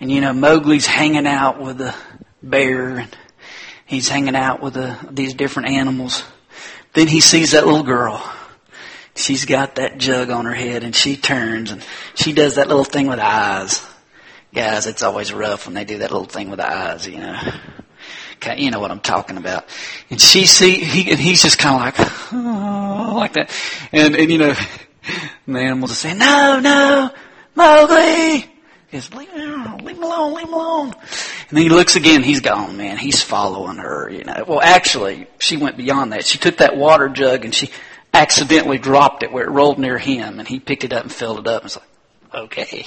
And 0.00 0.10
you 0.10 0.20
know, 0.20 0.32
Mowgli's 0.32 0.86
hanging 0.86 1.26
out 1.26 1.60
with 1.60 1.78
the 1.78 1.94
bear 2.42 2.98
and 3.00 3.16
he's 3.86 4.08
hanging 4.08 4.36
out 4.36 4.62
with 4.62 4.74
the, 4.74 4.98
these 5.10 5.34
different 5.34 5.70
animals. 5.70 6.22
Then 6.94 7.06
he 7.06 7.20
sees 7.20 7.52
that 7.52 7.66
little 7.66 7.82
girl. 7.82 8.24
She's 9.14 9.44
got 9.44 9.74
that 9.74 9.98
jug 9.98 10.30
on 10.30 10.46
her 10.46 10.54
head 10.54 10.84
and 10.84 10.94
she 10.94 11.16
turns 11.16 11.70
and 11.70 11.84
she 12.14 12.32
does 12.32 12.54
that 12.54 12.68
little 12.68 12.84
thing 12.84 13.06
with 13.08 13.18
eyes. 13.18 13.86
Guys, 14.54 14.86
it's 14.86 15.02
always 15.02 15.32
rough 15.32 15.66
when 15.66 15.74
they 15.74 15.84
do 15.84 15.98
that 15.98 16.10
little 16.10 16.26
thing 16.26 16.50
with 16.50 16.58
the 16.58 16.68
eyes, 16.68 17.06
you 17.06 17.18
know. 17.18 17.38
You 18.56 18.70
know 18.70 18.80
what 18.80 18.90
I'm 18.90 19.00
talking 19.00 19.36
about. 19.36 19.66
And 20.08 20.18
she 20.18 20.46
see, 20.46 20.76
he, 20.76 21.10
and 21.10 21.20
he's 21.20 21.42
just 21.42 21.58
kind 21.58 21.74
of 21.76 21.80
like, 21.82 22.32
oh, 22.32 23.12
like 23.16 23.34
that. 23.34 23.52
And, 23.92 24.16
and 24.16 24.30
you 24.30 24.38
know, 24.38 24.54
and 25.46 25.56
the 25.56 25.60
animals 25.60 25.92
are 25.92 25.94
saying, 25.94 26.18
no, 26.18 26.60
no, 26.60 27.10
Mowgli! 27.54 28.50
He 28.90 28.96
goes, 28.96 29.12
leave 29.14 29.30
him 29.30 29.60
alone, 29.60 29.78
leave 29.78 29.96
him 29.96 30.02
alone, 30.02 30.34
leave 30.34 30.46
him 30.48 30.54
alone. 30.54 30.92
And 30.92 31.56
then 31.56 31.62
he 31.62 31.68
looks 31.68 31.94
again, 31.94 32.22
he's 32.24 32.40
gone, 32.40 32.76
man. 32.76 32.98
He's 32.98 33.22
following 33.22 33.76
her, 33.76 34.10
you 34.10 34.24
know. 34.24 34.44
Well, 34.46 34.60
actually, 34.60 35.28
she 35.38 35.56
went 35.56 35.76
beyond 35.76 36.12
that. 36.12 36.24
She 36.24 36.38
took 36.38 36.56
that 36.56 36.76
water 36.76 37.08
jug 37.08 37.44
and 37.44 37.54
she 37.54 37.70
accidentally 38.12 38.78
dropped 38.78 39.22
it 39.22 39.32
where 39.32 39.44
it 39.44 39.50
rolled 39.50 39.78
near 39.78 39.96
him 39.96 40.40
and 40.40 40.48
he 40.48 40.58
picked 40.58 40.82
it 40.82 40.92
up 40.92 41.04
and 41.04 41.12
filled 41.12 41.38
it 41.38 41.46
up 41.46 41.62
and 41.62 41.64
was 41.64 41.76
like, 41.76 41.88
okay. 42.34 42.86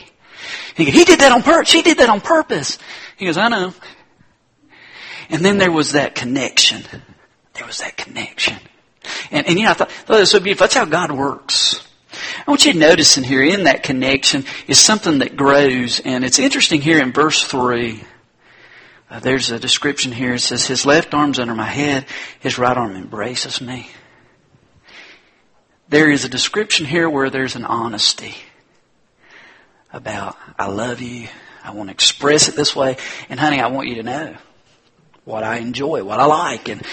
He, 0.76 0.86
he 0.86 1.06
did 1.06 1.20
that 1.20 1.32
on 1.32 1.42
purpose. 1.42 1.70
She 1.70 1.82
did 1.82 2.00
that 2.00 2.10
on 2.10 2.20
purpose. 2.20 2.78
He 3.16 3.26
goes, 3.26 3.38
I 3.38 3.48
know. 3.48 3.74
And 5.30 5.44
then 5.44 5.58
there 5.58 5.72
was 5.72 5.94
that 5.94 6.16
connection. 6.16 6.84
There 7.54 7.66
was 7.66 7.78
that 7.80 7.96
connection. 7.96 8.58
And, 9.32 9.48
and 9.48 9.58
you 9.58 9.66
know, 9.66 9.72
I 9.72 9.74
thought, 9.74 9.92
oh. 10.10 10.18
That's 10.18 10.74
how 10.74 10.86
God 10.86 11.12
works. 11.12 11.88
I 12.14 12.52
want 12.52 12.66
you 12.66 12.74
to 12.74 12.80
notice 12.80 13.18
in 13.18 13.24
here, 13.24 13.44
in 13.44 13.64
that 13.64 13.84
connection, 13.84 14.46
is 14.68 14.80
something 14.80 15.20
that 15.20 15.36
grows. 15.36 16.00
And 16.00 16.24
it's 16.24 16.40
interesting 16.40 16.82
here 16.82 17.00
in 17.00 17.12
verse 17.12 17.44
3. 17.44 18.04
Uh, 19.10 19.20
there's 19.20 19.52
a 19.52 19.60
description 19.60 20.12
here. 20.12 20.34
It 20.34 20.40
says, 20.40 20.66
His 20.66 20.86
left 20.86 21.14
arm's 21.14 21.40
under 21.40 21.56
my 21.56 21.66
head, 21.66 22.06
His 22.40 22.58
right 22.58 22.76
arm 22.76 22.96
embraces 22.96 23.62
me. 23.62 23.90
There 25.90 26.10
is 26.10 26.26
a 26.26 26.30
description 26.30 26.86
here 26.86 27.10
where 27.10 27.30
there's 27.30 27.56
an 27.56 27.66
honesty 27.66 28.36
about, 29.92 30.38
I 30.58 30.68
love 30.68 31.02
you, 31.02 31.28
I 31.64 31.72
want 31.72 31.90
to 31.90 31.94
express 31.94 32.50
it 32.50 32.56
this 32.56 32.76
way, 32.76 32.98
and 33.30 33.40
honey, 33.40 33.60
I 33.60 33.68
want 33.68 33.88
you 33.88 33.96
to 33.96 34.04
know 34.04 34.36
what 35.26 35.44
I 35.44 35.58
enjoy, 35.58 36.04
what 36.04 36.20
I 36.20 36.26
like, 36.26 36.68
and 36.68 36.84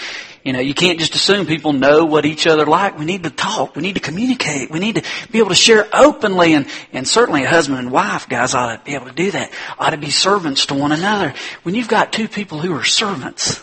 you 0.45 0.55
know, 0.55 0.61
you 0.61 0.73
can't 0.73 0.99
just 0.99 1.15
assume 1.15 1.47
people 1.47 1.73
know 1.73 2.07
what 2.07 2.25
each 2.25 2.47
other 2.47 2.65
like. 2.65 2.99
We 2.99 3.05
need 3.05 3.25
to 3.25 3.31
talk. 3.31 3.77
We 3.77 3.83
need 3.83 3.95
to 3.95 4.01
communicate. 4.01 4.71
We 4.71 4.79
need 4.79 4.97
to 4.97 5.05
be 5.31 5.39
able 5.39 5.51
to 5.51 5.55
share 5.55 5.87
openly 5.93 6.55
and, 6.55 6.67
and 6.93 7.07
certainly 7.07 7.45
a 7.45 7.49
husband 7.49 7.79
and 7.79 7.91
wife, 7.91 8.29
guys, 8.29 8.55
ought 8.55 8.77
to 8.77 8.85
be 8.85 8.95
able 8.95 9.07
to 9.07 9.13
do 9.13 9.31
that. 9.33 9.53
Ought 9.79 9.91
to 9.91 9.99
be 9.99 10.11
servants 10.11 10.67
to 10.67 10.75
one 10.75 10.93
another. 10.93 11.35
When 11.63 11.75
you've 11.75 11.89
got 11.89 12.13
two 12.13 12.27
people 12.27 12.59
who 12.59 12.75
are 12.75 12.85
servants, 12.85 13.63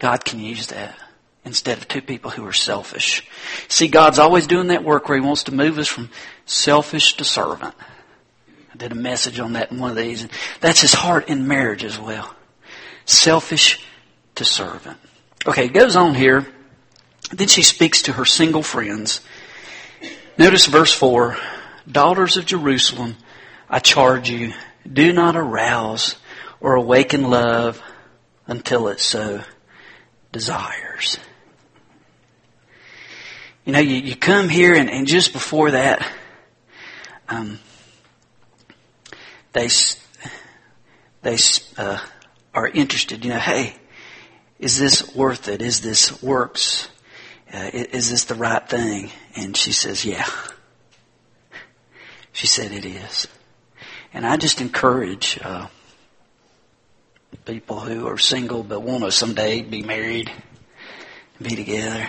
God 0.00 0.24
can 0.24 0.40
use 0.40 0.66
that 0.68 0.98
instead 1.44 1.78
of 1.78 1.86
two 1.86 2.02
people 2.02 2.32
who 2.32 2.44
are 2.46 2.52
selfish. 2.52 3.28
See, 3.68 3.86
God's 3.86 4.18
always 4.18 4.48
doing 4.48 4.68
that 4.68 4.82
work 4.82 5.08
where 5.08 5.18
He 5.18 5.24
wants 5.24 5.44
to 5.44 5.54
move 5.54 5.78
us 5.78 5.88
from 5.88 6.10
selfish 6.46 7.16
to 7.18 7.24
servant. 7.24 7.74
I 8.72 8.76
did 8.76 8.90
a 8.90 8.96
message 8.96 9.38
on 9.38 9.52
that 9.52 9.70
in 9.70 9.78
one 9.78 9.90
of 9.90 9.96
these. 9.96 10.22
And 10.22 10.32
that's 10.60 10.80
His 10.80 10.94
heart 10.94 11.28
in 11.28 11.46
marriage 11.46 11.84
as 11.84 11.96
well. 11.96 12.34
Selfish 13.04 13.84
to 14.34 14.44
servant. 14.44 14.98
Okay, 15.44 15.64
it 15.64 15.72
goes 15.72 15.96
on 15.96 16.14
here. 16.14 16.46
Then 17.32 17.48
she 17.48 17.62
speaks 17.62 18.02
to 18.02 18.12
her 18.12 18.24
single 18.24 18.62
friends. 18.62 19.20
Notice 20.38 20.66
verse 20.66 20.92
4 20.92 21.36
Daughters 21.90 22.36
of 22.36 22.46
Jerusalem, 22.46 23.16
I 23.68 23.80
charge 23.80 24.30
you, 24.30 24.52
do 24.90 25.12
not 25.12 25.36
arouse 25.36 26.14
or 26.60 26.74
awaken 26.74 27.28
love 27.28 27.82
until 28.46 28.86
it 28.86 29.00
so 29.00 29.42
desires. 30.30 31.18
You 33.64 33.72
know, 33.72 33.80
you, 33.80 33.96
you 33.96 34.16
come 34.16 34.48
here 34.48 34.74
and, 34.74 34.88
and 34.88 35.06
just 35.08 35.32
before 35.32 35.72
that, 35.72 36.06
um, 37.28 37.58
they 39.52 39.68
they 41.22 41.36
uh, 41.76 41.98
are 42.54 42.68
interested. 42.68 43.24
You 43.24 43.30
know, 43.30 43.38
hey, 43.38 43.76
is 44.62 44.78
this 44.78 45.12
worth 45.16 45.48
it? 45.48 45.60
Is 45.60 45.80
this 45.80 46.22
works? 46.22 46.88
Uh, 47.52 47.68
is 47.72 48.08
this 48.10 48.24
the 48.26 48.36
right 48.36 48.66
thing? 48.66 49.10
And 49.34 49.56
she 49.56 49.72
says, 49.72 50.04
yeah. 50.04 50.28
She 52.32 52.46
said 52.46 52.70
it 52.70 52.84
is. 52.84 53.26
And 54.14 54.24
I 54.24 54.36
just 54.36 54.60
encourage 54.60 55.36
uh, 55.42 55.66
people 57.44 57.80
who 57.80 58.06
are 58.06 58.18
single 58.18 58.62
but 58.62 58.82
want 58.82 59.02
to 59.02 59.10
someday 59.10 59.62
be 59.62 59.82
married, 59.82 60.30
be 61.42 61.56
together. 61.56 62.08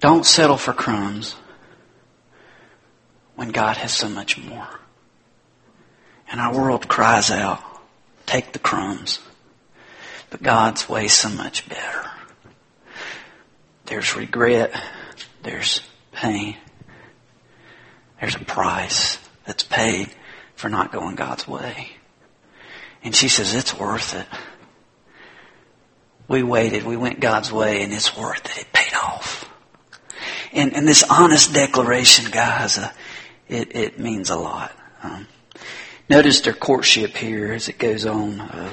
Don't 0.00 0.26
settle 0.26 0.56
for 0.56 0.72
crumbs 0.72 1.36
when 3.36 3.50
God 3.50 3.76
has 3.76 3.92
so 3.92 4.08
much 4.08 4.36
more. 4.38 4.68
And 6.28 6.40
our 6.40 6.52
world 6.52 6.88
cries 6.88 7.30
out, 7.30 7.62
take 8.26 8.52
the 8.52 8.58
crumbs. 8.58 9.20
But 10.32 10.42
God's 10.42 10.88
way 10.88 11.08
so 11.08 11.28
much 11.28 11.68
better. 11.68 12.10
There's 13.84 14.16
regret. 14.16 14.74
There's 15.42 15.82
pain. 16.10 16.56
There's 18.18 18.36
a 18.36 18.44
price 18.44 19.18
that's 19.44 19.62
paid 19.62 20.08
for 20.54 20.70
not 20.70 20.90
going 20.90 21.16
God's 21.16 21.46
way. 21.46 21.90
And 23.04 23.14
she 23.14 23.28
says, 23.28 23.54
it's 23.54 23.78
worth 23.78 24.14
it. 24.14 24.26
We 26.28 26.42
waited. 26.42 26.84
We 26.84 26.96
went 26.96 27.20
God's 27.20 27.52
way 27.52 27.82
and 27.82 27.92
it's 27.92 28.16
worth 28.16 28.46
it. 28.56 28.62
It 28.62 28.72
paid 28.72 28.94
off. 28.94 29.46
And, 30.54 30.74
and 30.74 30.88
this 30.88 31.04
honest 31.10 31.52
declaration, 31.52 32.30
guys, 32.30 32.78
uh, 32.78 32.90
it, 33.48 33.76
it 33.76 33.98
means 33.98 34.30
a 34.30 34.36
lot. 34.36 34.72
Um, 35.02 35.26
notice 36.08 36.40
their 36.40 36.54
courtship 36.54 37.18
here 37.18 37.52
as 37.52 37.68
it 37.68 37.78
goes 37.78 38.06
on. 38.06 38.40
Uh, 38.40 38.72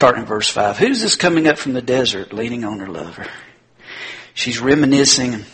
Starting 0.00 0.22
in 0.22 0.26
verse 0.26 0.48
5. 0.48 0.78
Who's 0.78 1.02
this 1.02 1.14
coming 1.14 1.46
up 1.46 1.58
from 1.58 1.74
the 1.74 1.82
desert 1.82 2.32
leaning 2.32 2.64
on 2.64 2.78
her 2.78 2.86
lover? 2.86 3.26
She's 4.32 4.58
reminiscing 4.58 5.44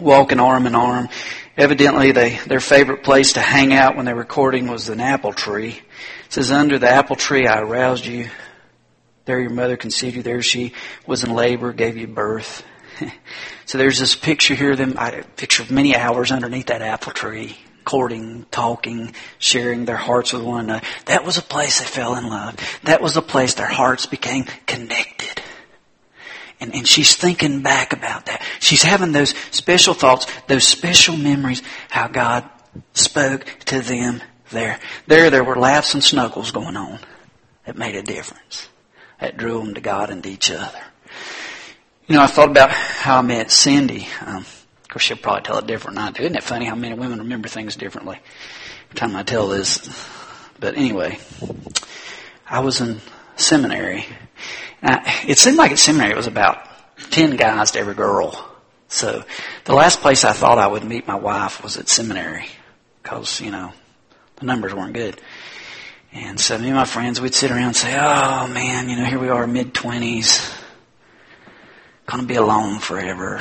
walking 0.00 0.38
arm 0.38 0.68
in 0.68 0.76
arm. 0.76 1.08
Evidently, 1.56 2.12
they, 2.12 2.38
their 2.46 2.60
favorite 2.60 3.02
place 3.02 3.32
to 3.32 3.40
hang 3.40 3.72
out 3.72 3.96
when 3.96 4.04
they're 4.04 4.14
recording 4.14 4.68
was 4.68 4.88
an 4.88 5.00
apple 5.00 5.32
tree. 5.32 5.70
It 5.70 6.32
says, 6.32 6.52
Under 6.52 6.78
the 6.78 6.88
apple 6.88 7.16
tree 7.16 7.48
I 7.48 7.58
aroused 7.58 8.06
you. 8.06 8.30
There 9.24 9.40
your 9.40 9.50
mother 9.50 9.76
conceived 9.76 10.14
you. 10.14 10.22
There 10.22 10.42
she 10.42 10.74
was 11.04 11.24
in 11.24 11.34
labor, 11.34 11.72
gave 11.72 11.96
you 11.96 12.06
birth. 12.06 12.64
so 13.64 13.78
there's 13.78 13.98
this 13.98 14.14
picture 14.14 14.54
here 14.54 14.70
of 14.70 14.78
them, 14.78 14.96
a 14.96 15.24
picture 15.34 15.64
of 15.64 15.72
many 15.72 15.96
hours 15.96 16.30
underneath 16.30 16.66
that 16.66 16.82
apple 16.82 17.10
tree 17.10 17.58
courting, 17.84 18.46
talking, 18.50 19.14
sharing 19.38 19.84
their 19.84 19.96
hearts 19.96 20.32
with 20.32 20.42
one 20.42 20.64
another. 20.64 20.86
That 21.06 21.24
was 21.24 21.38
a 21.38 21.42
place 21.42 21.80
they 21.80 21.86
fell 21.86 22.14
in 22.16 22.28
love. 22.28 22.56
That 22.84 23.02
was 23.02 23.16
a 23.16 23.22
place 23.22 23.54
their 23.54 23.66
hearts 23.66 24.06
became 24.06 24.44
connected. 24.66 25.42
And, 26.60 26.74
and 26.74 26.86
she's 26.86 27.16
thinking 27.16 27.62
back 27.62 27.92
about 27.92 28.26
that. 28.26 28.46
She's 28.60 28.82
having 28.82 29.10
those 29.10 29.34
special 29.50 29.94
thoughts, 29.94 30.26
those 30.46 30.66
special 30.66 31.16
memories, 31.16 31.62
how 31.90 32.06
God 32.06 32.48
spoke 32.94 33.44
to 33.66 33.80
them 33.80 34.22
there. 34.50 34.78
There, 35.06 35.28
there 35.30 35.44
were 35.44 35.56
laughs 35.56 35.94
and 35.94 36.04
snuggles 36.04 36.52
going 36.52 36.76
on 36.76 37.00
that 37.66 37.76
made 37.76 37.96
a 37.96 38.02
difference. 38.02 38.68
That 39.20 39.36
drew 39.36 39.58
them 39.58 39.74
to 39.74 39.80
God 39.80 40.10
and 40.10 40.22
to 40.22 40.28
each 40.28 40.50
other. 40.50 40.80
You 42.06 42.16
know, 42.16 42.22
I 42.22 42.26
thought 42.26 42.50
about 42.50 42.70
how 42.70 43.18
I 43.18 43.22
met 43.22 43.50
Cindy. 43.50 44.06
Um, 44.24 44.44
course, 44.92 45.04
she'll 45.04 45.16
probably 45.16 45.42
tell 45.42 45.58
it 45.58 45.66
different 45.66 45.96
than 45.96 46.08
I 46.08 46.10
do. 46.10 46.22
Isn't 46.22 46.36
it 46.36 46.42
funny 46.42 46.66
how 46.66 46.74
many 46.74 46.94
women 46.94 47.20
remember 47.20 47.48
things 47.48 47.76
differently? 47.76 48.18
Every 48.86 48.96
time 48.96 49.16
I 49.16 49.22
tell 49.22 49.48
this. 49.48 49.88
But 50.60 50.76
anyway, 50.76 51.18
I 52.46 52.60
was 52.60 52.80
in 52.80 53.00
seminary. 53.36 54.04
I, 54.82 55.24
it 55.26 55.38
seemed 55.38 55.56
like 55.56 55.72
at 55.72 55.78
seminary 55.78 56.12
it 56.12 56.16
was 56.16 56.26
about 56.26 56.68
10 57.10 57.36
guys 57.36 57.70
to 57.72 57.78
every 57.78 57.94
girl. 57.94 58.48
So 58.88 59.24
the 59.64 59.74
last 59.74 60.00
place 60.00 60.24
I 60.24 60.32
thought 60.32 60.58
I 60.58 60.66
would 60.66 60.84
meet 60.84 61.06
my 61.06 61.16
wife 61.16 61.62
was 61.62 61.78
at 61.78 61.88
seminary 61.88 62.46
because, 63.02 63.40
you 63.40 63.50
know, 63.50 63.72
the 64.36 64.44
numbers 64.44 64.74
weren't 64.74 64.92
good. 64.92 65.20
And 66.12 66.38
so 66.38 66.58
me 66.58 66.66
and 66.66 66.76
my 66.76 66.84
friends, 66.84 67.18
we'd 67.18 67.34
sit 67.34 67.50
around 67.50 67.68
and 67.68 67.76
say, 67.76 67.96
oh 67.98 68.46
man, 68.46 68.90
you 68.90 68.96
know, 68.96 69.06
here 69.06 69.18
we 69.18 69.30
are 69.30 69.46
mid 69.46 69.72
twenties, 69.72 70.52
gonna 72.04 72.24
be 72.24 72.34
alone 72.34 72.78
forever 72.78 73.40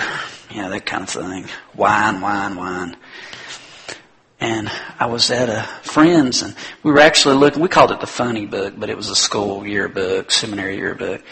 you 0.53 0.62
know, 0.62 0.70
that 0.70 0.86
kind 0.86 1.03
of 1.03 1.10
thing. 1.10 1.46
Whine, 1.74 2.22
whine, 2.22 2.55
whine. 2.55 2.98
And 4.39 4.72
I 5.00 5.05
was 5.05 5.29
at 5.29 5.50
a 5.50 5.63
friend's 5.84 6.41
and 6.41 6.55
we 6.81 6.91
were 6.91 7.00
actually 7.00 7.36
looking, 7.36 7.62
we 7.62 7.67
called 7.67 7.91
it 7.91 8.00
the 8.00 8.08
funny 8.08 8.46
book, 8.46 8.74
but 8.77 8.89
it 8.89 8.98
was 8.98 9.10
a 9.10 9.15
school 9.15 9.65
yearbook, 9.65 10.31
seminary 10.31 10.77
yearbook. 10.77 11.24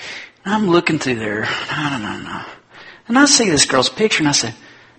And 0.45 0.53
I'm 0.53 0.69
looking 0.69 0.99
through 0.99 1.15
there, 1.15 1.41
no, 1.71 1.89
no, 1.89 1.97
no, 1.97 2.21
no. 2.21 2.45
And 3.07 3.17
I 3.17 3.25
see 3.25 3.49
this 3.49 3.65
girl's 3.65 3.89
picture 3.89 4.21
and 4.21 4.29
I 4.29 4.33
said, 4.33 4.53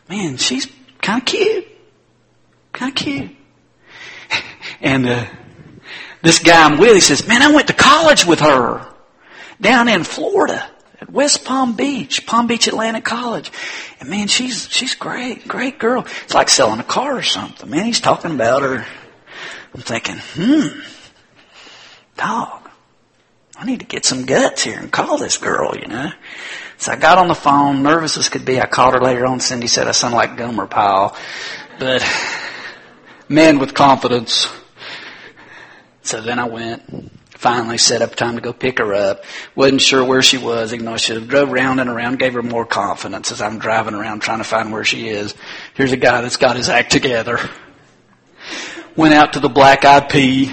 man, 0.09 0.37
she's 0.37 0.67
kind 1.01 1.23
of 1.23 1.27
cute. 1.27 1.67
Kind 2.73 2.91
of 2.91 2.97
cute. 2.97 3.31
and, 4.81 5.07
uh, 5.07 5.27
This 6.23 6.39
guy 6.39 6.65
I'm 6.65 6.79
with, 6.79 6.95
he 6.95 7.01
says, 7.01 7.27
man, 7.27 7.43
I 7.43 7.53
went 7.53 7.69
to 7.69 7.73
college 7.75 8.27
with 8.27 8.41
her 8.41 8.87
down 9.61 9.89
in 9.89 10.05
Florida 10.05 10.71
West 11.13 11.45
Palm 11.45 11.75
Beach, 11.77 12.27
Palm 12.27 12.47
Beach 12.47 12.69
Atlantic 12.69 13.05
College. 13.05 13.51
And 14.01 14.09
man, 14.09 14.29
she's, 14.29 14.69
she's 14.69 14.95
great, 14.95 15.47
great 15.47 15.79
girl. 15.79 16.07
It's 16.25 16.35
like 16.35 16.49
selling 16.49 16.81
a 16.81 16.85
car 16.85 17.17
or 17.17 17.23
something. 17.23 17.69
Man, 17.69 17.85
he's 17.85 18.01
talking 18.01 18.33
about 18.33 18.63
her. 18.63 18.87
I'm 19.75 19.81
thinking, 19.81 20.17
hmm, 20.19 20.81
dog, 22.17 22.69
I 23.57 23.65
need 23.65 23.81
to 23.81 23.87
get 23.87 24.05
some 24.05 24.25
guts 24.25 24.65
here 24.65 24.79
and 24.79 24.91
call 24.91 25.19
this 25.19 25.37
girl, 25.37 25.77
you 25.77 25.87
know. 25.87 26.11
So 26.79 26.93
I 26.93 26.97
got 26.97 27.19
on 27.19 27.29
the 27.29 27.35
phone, 27.35 27.83
nervous 27.83 28.17
as 28.17 28.29
could 28.29 28.45
be. 28.45 28.61
I 28.61 28.67
called 28.67 28.95
her 28.95 29.01
later 29.01 29.27
on. 29.27 29.39
Cindy 29.41 29.67
said 29.67 29.87
I 29.87 29.93
sound 29.93 30.15
like 30.15 30.37
Gomer 30.37 30.67
Pyle, 30.67 31.15
but 31.79 32.03
man 33.29 33.59
with 33.59 33.75
confidence. 33.75 34.49
So 36.03 36.21
then 36.21 36.39
I 36.39 36.45
went, 36.45 37.13
finally 37.41 37.79
set 37.79 38.03
up 38.03 38.15
time 38.15 38.35
to 38.35 38.43
go 38.43 38.53
pick 38.53 38.79
her 38.79 38.93
up. 38.93 39.25
Wasn't 39.55 39.81
sure 39.81 40.05
where 40.05 40.21
she 40.21 40.37
was, 40.37 40.75
even 40.75 40.85
though 40.85 40.93
I 40.93 40.99
should 40.99 41.17
have 41.17 41.29
drove 41.29 41.51
around 41.51 41.79
and 41.79 41.89
around, 41.89 42.19
gave 42.19 42.35
her 42.35 42.43
more 42.43 42.67
confidence 42.67 43.33
as 43.33 43.41
I'm 43.41 43.59
driving 43.59 43.95
around 43.95 44.21
trying 44.21 44.39
to 44.39 44.45
find 44.45 44.71
where 44.71 44.85
she 44.85 45.09
is. 45.09 45.35
Here's 45.73 45.93
a 45.93 45.97
guy 45.97 46.21
that's 46.21 46.37
got 46.37 46.57
his 46.57 46.69
act 46.69 46.93
together. 46.93 47.41
Went 48.95 49.15
out 49.15 49.33
to 49.33 49.41
the 49.41 49.49
black 49.49 49.87
eyed 49.87 50.11
pea 50.11 50.53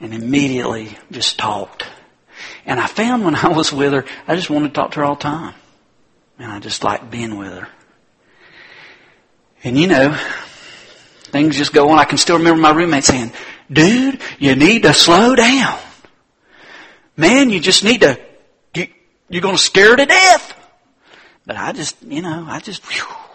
and 0.00 0.14
immediately 0.14 0.96
just 1.10 1.38
talked. 1.38 1.84
And 2.64 2.80
I 2.80 2.86
found 2.86 3.26
when 3.26 3.34
I 3.34 3.48
was 3.48 3.70
with 3.70 3.92
her, 3.92 4.06
I 4.26 4.36
just 4.36 4.48
wanted 4.48 4.68
to 4.68 4.74
talk 4.74 4.92
to 4.92 5.00
her 5.00 5.04
all 5.04 5.16
the 5.16 5.22
time. 5.22 5.54
And 6.38 6.50
I 6.50 6.60
just 6.60 6.82
liked 6.82 7.10
being 7.10 7.36
with 7.36 7.52
her. 7.52 7.68
And 9.62 9.78
you 9.78 9.86
know, 9.86 10.18
things 11.24 11.58
just 11.58 11.74
go 11.74 11.90
on. 11.90 11.98
I 11.98 12.04
can 12.04 12.16
still 12.16 12.38
remember 12.38 12.62
my 12.62 12.70
roommate 12.70 13.04
saying, 13.04 13.32
dude, 13.70 14.20
you 14.38 14.56
need 14.56 14.82
to 14.82 14.94
slow 14.94 15.34
down. 15.34 15.78
Man, 17.16 17.50
you 17.50 17.60
just 17.60 17.84
need 17.84 18.02
to, 18.02 18.18
you, 18.74 18.86
you're 19.28 19.42
going 19.42 19.56
to 19.56 19.62
scare 19.62 19.96
to 19.96 20.06
death. 20.06 20.54
But 21.46 21.56
I 21.56 21.72
just, 21.72 21.96
you 22.02 22.22
know, 22.22 22.44
I 22.46 22.60
just, 22.60 22.82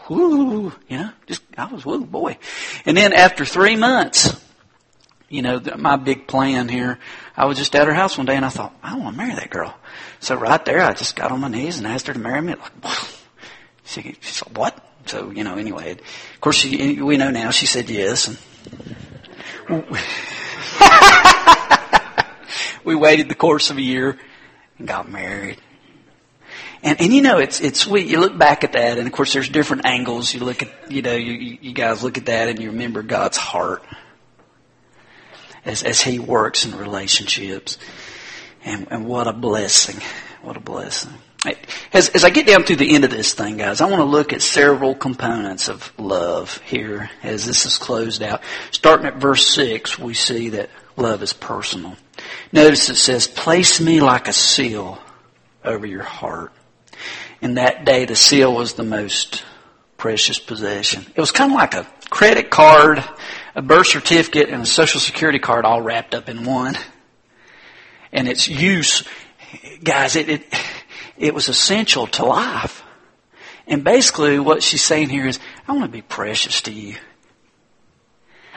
whoo, 0.10 0.72
you 0.88 0.98
know, 0.98 1.10
just, 1.28 1.42
I 1.58 1.66
was, 1.66 1.86
whoo, 1.86 2.06
boy. 2.06 2.38
And 2.86 2.96
then 2.96 3.12
after 3.12 3.44
three 3.44 3.76
months, 3.76 4.40
you 5.30 5.42
know, 5.42 5.60
my 5.78 5.96
big 5.98 6.28
plan 6.28 6.70
here, 6.70 7.00
I 7.36 7.46
was 7.46 7.58
just 7.58 7.76
at 7.76 7.88
her 7.88 7.94
house 7.94 8.18
one 8.18 8.28
day 8.28 8.36
and 8.36 8.46
I 8.46 8.50
thought, 8.50 8.76
I 8.84 8.98
want 8.98 9.16
to 9.16 9.18
marry 9.18 9.34
that 9.36 9.50
girl. 9.50 9.76
So 10.20 10.36
right 10.36 10.64
there, 10.64 10.82
I 10.82 10.94
just 10.94 11.16
got 11.16 11.32
on 11.32 11.40
my 11.40 11.48
knees 11.48 11.80
and 11.80 11.88
asked 11.88 12.08
her 12.08 12.14
to 12.14 12.20
marry 12.20 12.40
me. 12.40 12.54
Like, 12.54 12.98
she, 13.84 14.02
she 14.22 14.32
said, 14.32 14.56
what? 14.56 14.80
So, 15.08 15.32
you 15.32 15.44
know, 15.44 15.56
anyway, 15.56 15.92
of 15.92 16.42
course, 16.42 16.58
she, 16.58 17.02
we 17.02 17.18
know 17.18 17.32
now 17.32 17.50
she 17.50 17.66
said 17.66 17.90
yes. 17.90 18.28
And 18.28 18.38
we 22.84 22.96
waited 22.96 23.30
the 23.30 23.36
course 23.36 23.70
of 23.70 23.78
a 23.78 23.82
year 23.82 24.18
and 24.78 24.88
got 24.88 25.10
married. 25.10 25.58
And, 26.84 27.00
and 27.00 27.14
you 27.14 27.22
know, 27.22 27.40
it's, 27.40 27.62
it's 27.62 27.80
sweet. 27.80 28.08
You 28.08 28.20
look 28.20 28.38
back 28.38 28.64
at 28.64 28.74
that 28.74 28.98
and 28.98 29.08
of 29.08 29.14
course 29.14 29.34
there's 29.34 29.50
different 29.50 29.86
angles. 29.86 30.34
You 30.34 30.42
look 30.42 30.62
at, 30.62 30.92
you 30.92 31.02
know, 31.02 31.16
you, 31.16 31.58
you 31.62 31.74
guys 31.74 32.04
look 32.04 32.18
at 32.18 32.26
that 32.26 32.50
and 32.50 32.60
you 32.60 32.72
remember 32.72 33.02
God's 33.02 33.38
heart 33.38 33.84
as, 35.66 35.84
as 35.84 36.02
He 36.02 36.20
works 36.20 36.66
in 36.66 36.78
relationships. 36.78 37.78
And, 38.66 38.88
and 38.92 39.06
what 39.06 39.28
a 39.28 39.34
blessing. 39.34 40.02
What 40.42 40.58
a 40.58 40.60
blessing. 40.60 41.14
As, 41.92 42.10
as 42.10 42.24
I 42.24 42.30
get 42.30 42.48
down 42.48 42.64
to 42.66 42.76
the 42.76 42.96
end 42.96 43.04
of 43.04 43.12
this 43.12 43.34
thing, 43.34 43.58
guys, 43.58 43.82
I 43.82 43.86
want 43.86 44.00
to 44.00 44.06
look 44.06 44.32
at 44.32 44.42
several 44.42 44.96
components 44.96 45.68
of 45.68 45.92
love 46.00 46.58
here 46.66 47.10
as 47.22 47.46
this 47.46 47.66
is 47.66 47.78
closed 47.78 48.24
out. 48.24 48.42
Starting 48.72 49.06
at 49.08 49.18
verse 49.18 49.46
6, 49.48 50.00
we 50.00 50.14
see 50.14 50.50
that 50.50 50.70
love 50.98 51.24
is 51.24 51.34
personal. 51.34 51.96
Notice 52.52 52.90
it 52.90 52.96
says, 52.96 53.28
place 53.28 53.82
me 53.82 54.02
like 54.02 54.28
a 54.28 54.34
seal 54.34 55.00
over 55.64 55.86
your 55.86 56.04
heart. 56.04 56.54
In 57.42 57.56
that 57.56 57.86
day, 57.86 58.06
the 58.06 58.16
seal 58.16 58.54
was 58.54 58.74
the 58.74 58.84
most 58.84 59.44
precious 59.98 60.40
possession. 60.40 61.06
It 61.16 61.20
was 61.20 61.32
kind 61.32 61.52
of 61.52 61.58
like 61.58 61.74
a 61.74 61.88
credit 62.10 62.50
card 62.50 63.04
a 63.56 63.62
birth 63.62 63.88
certificate 63.88 64.50
and 64.50 64.64
a 64.64 64.66
social 64.66 65.00
security 65.00 65.40
card 65.40 65.66
all 65.66 65.82
wrapped 65.82 66.16
up 66.16 66.30
in 66.30 66.46
one. 66.46 66.76
And 68.12 68.28
its 68.28 68.48
use, 68.48 69.04
guys, 69.84 70.16
it, 70.16 70.30
it, 70.30 70.54
it 71.18 71.34
was 71.34 71.50
essential 71.50 72.08
to 72.08 72.26
life. 72.26 72.84
And 73.68 73.84
basically 73.84 74.40
what 74.40 74.64
she's 74.64 74.84
saying 74.84 75.10
here 75.10 75.28
is, 75.28 75.40
I 75.68 75.74
want 75.74 75.86
to 75.86 75.90
be 75.90 76.02
precious 76.02 76.62
to 76.62 76.72
you. 76.72 76.96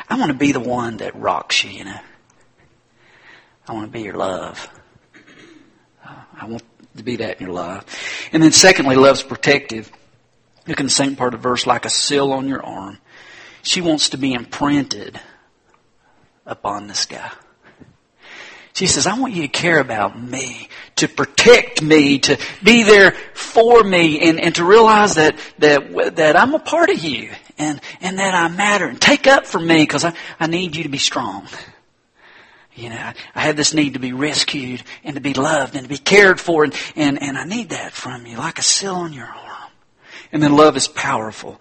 I 0.09 0.19
want 0.19 0.31
to 0.31 0.39
be 0.39 0.53
the 0.53 0.61
one 0.61 0.99
that 0.99 1.17
rocks 1.17 1.65
you, 1.65 1.71
you 1.71 1.85
know. 1.85 2.01
I 3.69 3.73
want 3.73 3.87
to 3.87 3.93
be 3.93 4.03
your 4.03 4.15
love. 4.15 4.69
Uh, 6.05 6.15
I 6.41 6.47
want 6.47 6.63
to 6.97 7.03
be 7.03 7.17
that 7.17 7.41
in 7.41 7.47
your 7.47 7.55
life. 7.55 8.29
And 8.33 8.43
then 8.43 8.53
secondly, 8.53 8.97
love's 8.97 9.23
protective. 9.23 9.91
Look 10.67 10.81
in 10.81 10.87
the 10.87 10.91
same 10.91 11.17
part 11.17 11.35
of 11.35 11.43
the 11.43 11.49
verse, 11.49 11.67
like 11.67 11.85
a 11.85 11.91
seal 11.91 12.33
on 12.33 12.49
your 12.49 12.65
arm. 12.65 12.99
She 13.63 13.81
wants 13.81 14.11
to 14.11 14.19
be 14.19 14.33
imprinted 14.33 15.21
upon 16.45 16.87
this 16.87 17.07
guy. 17.07 17.31
She 18.73 18.87
says, 18.87 19.07
I 19.07 19.19
want 19.19 19.33
you 19.33 19.43
to 19.43 19.49
care 19.49 19.81
about 19.81 20.21
me, 20.21 20.69
to 20.97 21.09
protect 21.09 21.83
me, 21.83 22.19
to 22.21 22.39
be 22.63 22.83
there 22.83 23.13
for 23.33 23.83
me, 23.83 24.21
and, 24.29 24.39
and 24.39 24.55
to 24.57 24.65
realize 24.65 25.15
that, 25.15 25.39
that, 25.59 26.17
that 26.17 26.37
I'm 26.37 26.55
a 26.55 26.59
part 26.59 26.91
of 26.91 27.03
you, 27.03 27.31
and, 27.57 27.81
and 28.03 28.19
that 28.19 28.35
I 28.35 28.49
matter, 28.55 28.87
and 28.87 29.01
take 29.01 29.27
up 29.27 29.47
for 29.47 29.59
me, 29.59 29.79
because 29.79 30.05
I, 30.05 30.13
I 30.39 30.47
need 30.47 30.77
you 30.77 30.83
to 30.83 30.91
be 30.91 30.99
strong. 30.99 31.49
You 32.77 32.91
know, 32.91 33.13
I, 33.35 33.41
have 33.41 33.57
this 33.57 33.73
need 33.73 33.95
to 33.95 33.99
be 33.99 34.13
rescued, 34.13 34.83
and 35.03 35.15
to 35.15 35.21
be 35.21 35.33
loved, 35.33 35.75
and 35.75 35.85
to 35.85 35.89
be 35.89 35.97
cared 35.97 36.39
for, 36.39 36.63
and, 36.65 36.75
and, 36.95 37.21
and 37.23 37.39
I 37.39 37.45
need 37.45 37.71
that 37.71 37.93
from 37.93 38.27
you, 38.27 38.37
like 38.37 38.59
a 38.59 38.63
seal 38.63 38.95
on 38.95 39.15
your 39.15 39.27
arm. 39.27 39.71
And 40.31 40.43
then 40.43 40.55
love 40.55 40.77
is 40.77 40.87
powerful. 40.87 41.59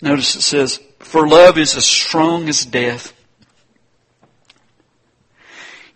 Notice 0.00 0.36
it 0.36 0.42
says, 0.42 0.80
for 1.00 1.26
love 1.26 1.58
is 1.58 1.76
as 1.76 1.84
strong 1.84 2.48
as 2.48 2.64
death. 2.64 3.12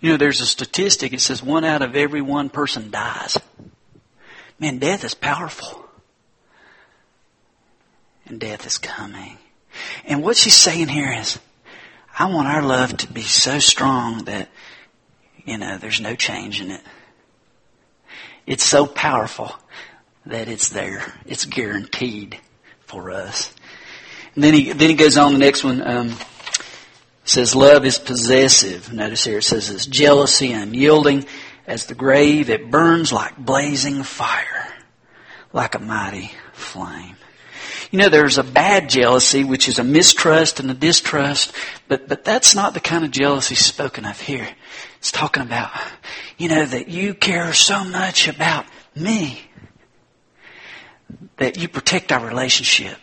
You 0.00 0.11
know, 0.11 0.16
there's 0.16 0.40
a 0.40 0.46
statistic. 0.46 1.12
It 1.12 1.20
says 1.20 1.40
one 1.40 1.64
out 1.64 1.81
of 1.81 1.94
every 1.94 2.20
one 2.20 2.50
person 2.50 2.90
dies. 2.90 3.38
Man, 4.59 4.78
death 4.78 5.05
is 5.05 5.14
powerful. 5.14 5.85
And 8.26 8.40
death 8.40 8.66
is 8.66 8.78
coming. 8.78 9.38
And 10.05 10.24
what 10.24 10.37
she's 10.37 10.57
saying 10.57 10.88
here 10.88 11.12
is, 11.12 11.38
I 12.22 12.26
want 12.26 12.46
our 12.46 12.62
love 12.62 12.96
to 12.98 13.12
be 13.12 13.22
so 13.22 13.58
strong 13.58 14.26
that, 14.26 14.48
you 15.44 15.58
know, 15.58 15.76
there's 15.76 16.00
no 16.00 16.14
change 16.14 16.61
in 16.61 16.70
it. 16.70 16.80
It's 18.46 18.62
so 18.62 18.87
powerful 18.87 19.52
that 20.26 20.46
it's 20.46 20.68
there. 20.68 21.02
It's 21.26 21.46
guaranteed 21.46 22.38
for 22.87 23.11
us. 23.11 23.52
And 24.37 24.44
then 24.44 24.54
he, 24.54 24.70
then 24.70 24.90
he 24.90 24.94
goes 24.94 25.16
on 25.16 25.32
the 25.32 25.40
next 25.40 25.64
one. 25.64 25.85
Um, 25.85 26.14
says 27.24 27.56
love 27.56 27.85
is 27.85 27.98
possessive. 27.98 28.92
Notice 28.92 29.24
here 29.24 29.38
it 29.38 29.42
says 29.42 29.68
it's 29.68 29.87
jealousy 29.87 30.52
and 30.52 30.62
unyielding 30.62 31.26
as 31.66 31.87
the 31.87 31.96
grave. 31.96 32.50
It 32.50 32.70
burns 32.70 33.12
like 33.12 33.37
blazing 33.37 34.04
fire, 34.04 34.72
like 35.52 35.74
a 35.74 35.80
mighty 35.80 36.30
flame. 36.52 37.16
You 37.92 37.98
know, 37.98 38.09
there's 38.09 38.38
a 38.38 38.42
bad 38.42 38.88
jealousy, 38.88 39.44
which 39.44 39.68
is 39.68 39.78
a 39.78 39.85
mistrust 39.85 40.61
and 40.61 40.70
a 40.70 40.74
distrust, 40.74 41.52
but, 41.88 42.09
but 42.09 42.24
that's 42.24 42.55
not 42.55 42.72
the 42.72 42.81
kind 42.81 43.05
of 43.05 43.11
jealousy 43.11 43.55
spoken 43.55 44.07
of 44.07 44.18
here. 44.18 44.48
It's 44.96 45.12
talking 45.12 45.42
about, 45.42 45.70
you 46.38 46.48
know, 46.48 46.64
that 46.64 46.88
you 46.88 47.12
care 47.12 47.52
so 47.52 47.85
much 47.85 48.28
about 48.28 48.64
me 48.96 49.42
that 51.37 51.59
you 51.59 51.68
protect 51.68 52.12
our 52.12 52.26
relationship. 52.26 52.96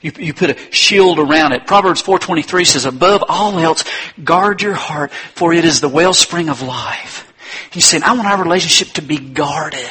You, 0.00 0.12
you 0.18 0.32
put 0.32 0.48
a 0.48 0.72
shield 0.72 1.18
around 1.18 1.52
it. 1.52 1.66
Proverbs 1.66 2.02
4.23 2.02 2.66
says, 2.66 2.86
above 2.86 3.22
all 3.28 3.58
else, 3.58 3.84
guard 4.24 4.62
your 4.62 4.74
heart, 4.74 5.12
for 5.12 5.52
it 5.52 5.66
is 5.66 5.82
the 5.82 5.90
wellspring 5.90 6.48
of 6.48 6.62
life. 6.62 7.30
He's 7.70 7.84
saying, 7.84 8.02
I 8.02 8.14
want 8.14 8.28
our 8.28 8.42
relationship 8.42 8.94
to 8.94 9.02
be 9.02 9.18
guarded. 9.18 9.90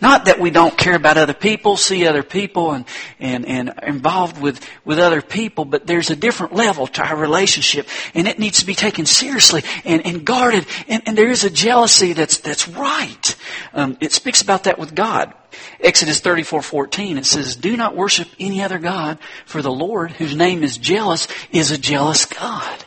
Not 0.00 0.26
that 0.26 0.38
we 0.40 0.50
don't 0.50 0.76
care 0.76 0.94
about 0.94 1.16
other 1.16 1.34
people, 1.34 1.76
see 1.76 2.06
other 2.06 2.22
people 2.22 2.72
and, 2.72 2.84
and, 3.18 3.46
and 3.46 3.74
involved 3.82 4.40
with, 4.40 4.66
with 4.84 4.98
other 4.98 5.22
people, 5.22 5.64
but 5.64 5.86
there's 5.86 6.10
a 6.10 6.16
different 6.16 6.54
level 6.54 6.86
to 6.86 7.02
our 7.02 7.16
relationship 7.16 7.88
and 8.14 8.28
it 8.28 8.38
needs 8.38 8.60
to 8.60 8.66
be 8.66 8.74
taken 8.74 9.06
seriously 9.06 9.62
and, 9.84 10.04
and 10.06 10.24
guarded 10.24 10.66
and, 10.88 11.02
and 11.06 11.18
there 11.18 11.30
is 11.30 11.44
a 11.44 11.50
jealousy 11.50 12.12
that's, 12.12 12.38
that's 12.38 12.68
right. 12.68 13.36
Um, 13.72 13.96
it 14.00 14.12
speaks 14.12 14.42
about 14.42 14.64
that 14.64 14.78
with 14.78 14.94
God. 14.94 15.32
Exodus 15.80 16.20
34:14 16.20 17.16
it 17.16 17.24
says 17.24 17.56
do 17.56 17.76
not 17.76 17.96
worship 17.96 18.28
any 18.38 18.62
other 18.62 18.78
god 18.78 19.18
for 19.46 19.62
the 19.62 19.70
Lord 19.70 20.10
whose 20.10 20.36
name 20.36 20.62
is 20.62 20.76
jealous 20.76 21.28
is 21.50 21.70
a 21.70 21.78
jealous 21.78 22.26
God. 22.26 22.84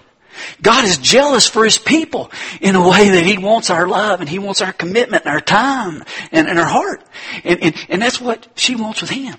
God 0.62 0.86
is 0.86 0.98
jealous 0.98 1.48
for 1.48 1.64
His 1.64 1.78
people 1.78 2.32
in 2.62 2.76
a 2.76 2.82
way 2.82 3.10
that 3.10 3.26
He 3.26 3.38
wants 3.38 3.70
our 3.70 3.88
love 3.88 4.20
and 4.20 4.30
He 4.30 4.40
wants 4.40 4.62
our 4.62 4.74
commitment 4.74 5.26
and 5.26 5.34
our 5.34 5.42
time 5.42 6.04
and, 6.32 6.48
and 6.48 6.60
our 6.60 6.66
heart. 6.66 7.04
And, 7.44 7.62
and, 7.64 7.76
and 7.90 8.02
that's 8.02 8.20
what 8.20 8.48
she 8.56 8.76
wants 8.76 9.02
with 9.02 9.10
Him. 9.10 9.36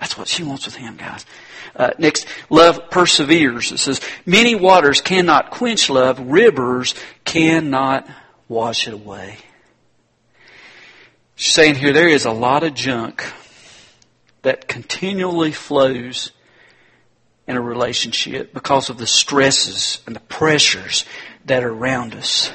That's 0.00 0.16
what 0.16 0.28
she 0.28 0.42
wants 0.42 0.64
with 0.64 0.76
him, 0.76 0.96
guys. 0.96 1.26
Uh, 1.76 1.90
next, 1.98 2.26
love 2.48 2.90
perseveres. 2.90 3.70
It 3.70 3.78
says, 3.78 4.00
many 4.24 4.54
waters 4.54 5.02
cannot 5.02 5.50
quench 5.50 5.90
love, 5.90 6.18
rivers 6.18 6.94
cannot 7.24 8.08
wash 8.48 8.88
it 8.88 8.94
away. 8.94 9.36
She's 11.36 11.52
saying 11.52 11.76
here 11.76 11.92
there 11.92 12.08
is 12.08 12.24
a 12.24 12.32
lot 12.32 12.64
of 12.64 12.74
junk 12.74 13.30
that 14.42 14.68
continually 14.68 15.52
flows 15.52 16.32
in 17.50 17.56
a 17.56 17.60
relationship 17.60 18.54
because 18.54 18.90
of 18.90 18.96
the 18.98 19.06
stresses 19.06 20.00
and 20.06 20.14
the 20.14 20.20
pressures 20.20 21.04
that 21.44 21.64
are 21.64 21.72
around 21.72 22.14
us. 22.14 22.50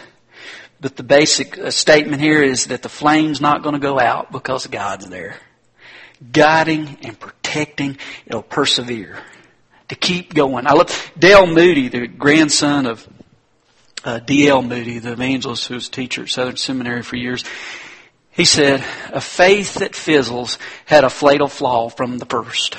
But 0.79 0.95
the 0.95 1.03
basic 1.03 1.57
uh, 1.57 1.71
statement 1.71 2.21
here 2.21 2.41
is 2.41 2.67
that 2.67 2.81
the 2.81 2.89
flame's 2.89 3.41
not 3.41 3.61
going 3.61 3.73
to 3.73 3.79
go 3.79 3.99
out 3.99 4.31
because 4.31 4.67
God's 4.67 5.07
there. 5.07 5.35
Guiding 6.31 6.97
and 7.03 7.19
protecting, 7.19 7.97
it'll 8.25 8.41
persevere. 8.41 9.19
To 9.89 9.95
keep 9.95 10.33
going. 10.33 10.65
I 10.65 10.73
love 10.73 11.11
Dale 11.19 11.45
Moody, 11.45 11.89
the 11.89 12.07
grandson 12.07 12.85
of 12.85 13.07
uh, 14.03 14.19
D.L. 14.19 14.61
Moody, 14.61 14.99
the 14.99 15.11
evangelist 15.11 15.67
who 15.67 15.75
was 15.75 15.87
a 15.87 15.91
teacher 15.91 16.23
at 16.23 16.29
Southern 16.29 16.57
Seminary 16.57 17.03
for 17.03 17.17
years. 17.17 17.43
He 18.31 18.45
said, 18.45 18.83
a 19.11 19.21
faith 19.21 19.75
that 19.75 19.95
fizzles 19.95 20.57
had 20.85 21.03
a 21.03 21.09
fatal 21.09 21.47
flaw 21.47 21.89
from 21.89 22.17
the 22.17 22.25
first. 22.25 22.77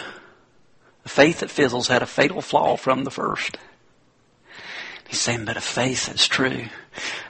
A 1.06 1.08
faith 1.08 1.40
that 1.40 1.50
fizzles 1.50 1.86
had 1.86 2.02
a 2.02 2.06
fatal 2.06 2.42
flaw 2.42 2.76
from 2.76 3.04
the 3.04 3.10
first. 3.10 3.58
He's 5.08 5.20
saying, 5.20 5.44
but 5.44 5.56
a 5.56 5.60
faith 5.60 6.06
that's 6.06 6.26
true, 6.26 6.64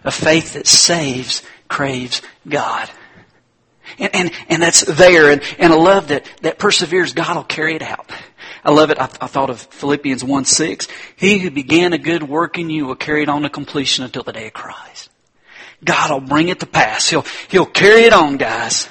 a 0.02 0.10
faith 0.10 0.54
that 0.54 0.66
saves, 0.66 1.42
craves 1.68 2.22
God. 2.48 2.90
And, 3.98 4.14
and, 4.14 4.30
and 4.48 4.62
that's 4.62 4.80
there, 4.80 5.30
and, 5.30 5.42
and 5.58 5.72
a 5.72 5.76
love 5.76 6.08
that, 6.08 6.26
that 6.40 6.58
perseveres, 6.58 7.12
God 7.12 7.36
will 7.36 7.44
carry 7.44 7.76
it 7.76 7.82
out. 7.82 8.10
I 8.64 8.70
love 8.70 8.90
it. 8.90 8.98
I, 8.98 9.04
I 9.20 9.26
thought 9.26 9.50
of 9.50 9.60
Philippians 9.60 10.24
1 10.24 10.44
6. 10.46 10.88
He 11.14 11.38
who 11.38 11.50
began 11.50 11.92
a 11.92 11.98
good 11.98 12.22
work 12.22 12.58
in 12.58 12.70
you 12.70 12.86
will 12.86 12.96
carry 12.96 13.22
it 13.22 13.28
on 13.28 13.42
to 13.42 13.50
completion 13.50 14.04
until 14.04 14.22
the 14.22 14.32
day 14.32 14.46
of 14.46 14.54
Christ. 14.54 15.10
God 15.84 16.10
will 16.10 16.26
bring 16.26 16.48
it 16.48 16.60
to 16.60 16.66
pass. 16.66 17.10
He'll, 17.10 17.26
he'll 17.48 17.66
carry 17.66 18.04
it 18.04 18.14
on, 18.14 18.38
guys. 18.38 18.88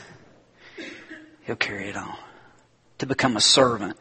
He'll 1.41 1.55
carry 1.55 1.89
it 1.89 1.97
on. 1.97 2.15
To 2.99 3.07
become 3.07 3.35
a 3.35 3.41
servant, 3.41 3.97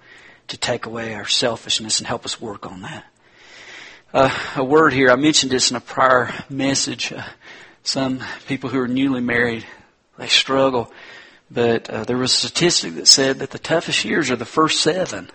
to 0.49 0.57
take 0.57 0.87
away 0.87 1.15
our 1.15 1.27
selfishness 1.27 1.99
and 1.99 2.07
help 2.07 2.25
us 2.25 2.41
work 2.41 2.67
on 2.67 2.83
that. 2.83 3.05
Uh, 4.13 4.31
a 4.57 4.65
word 4.65 4.93
here. 4.93 5.11
I 5.11 5.17
mentioned 5.17 5.51
this 5.51 5.71
in 5.71 5.77
a 5.77 5.81
prior 5.81 6.33
message. 6.49 7.13
Uh, 7.13 7.25
some 7.83 8.21
people 8.47 8.71
who 8.71 8.79
are 8.81 8.89
newly 8.89 9.21
married, 9.21 9.67
they 10.19 10.29
struggle. 10.29 10.93
But 11.51 11.91
uh, 11.91 12.05
there 12.05 12.17
was 12.17 12.33
a 12.33 12.49
statistic 12.49 12.95
that 12.95 13.07
said 13.07 13.41
that 13.41 13.51
the 13.51 13.59
toughest 13.59 14.05
years 14.05 14.31
are 14.31 14.37
the 14.37 14.45
first 14.45 14.81
seven. 14.81 15.31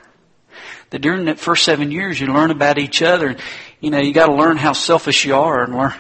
That 0.90 1.00
during 1.00 1.26
that 1.26 1.40
first 1.40 1.66
seven 1.66 1.92
years, 1.92 2.20
you 2.20 2.28
learn 2.28 2.52
about 2.52 2.78
each 2.78 3.02
other. 3.02 3.30
And, 3.30 3.40
you 3.80 3.92
know, 3.92 4.00
you 4.00 4.14
got 4.14 4.28
to 4.28 4.36
learn 4.36 4.58
how 4.58 4.74
selfish 4.74 5.26
you 5.26 5.36
are 5.36 5.64
and 5.64 5.76
learn 5.76 5.94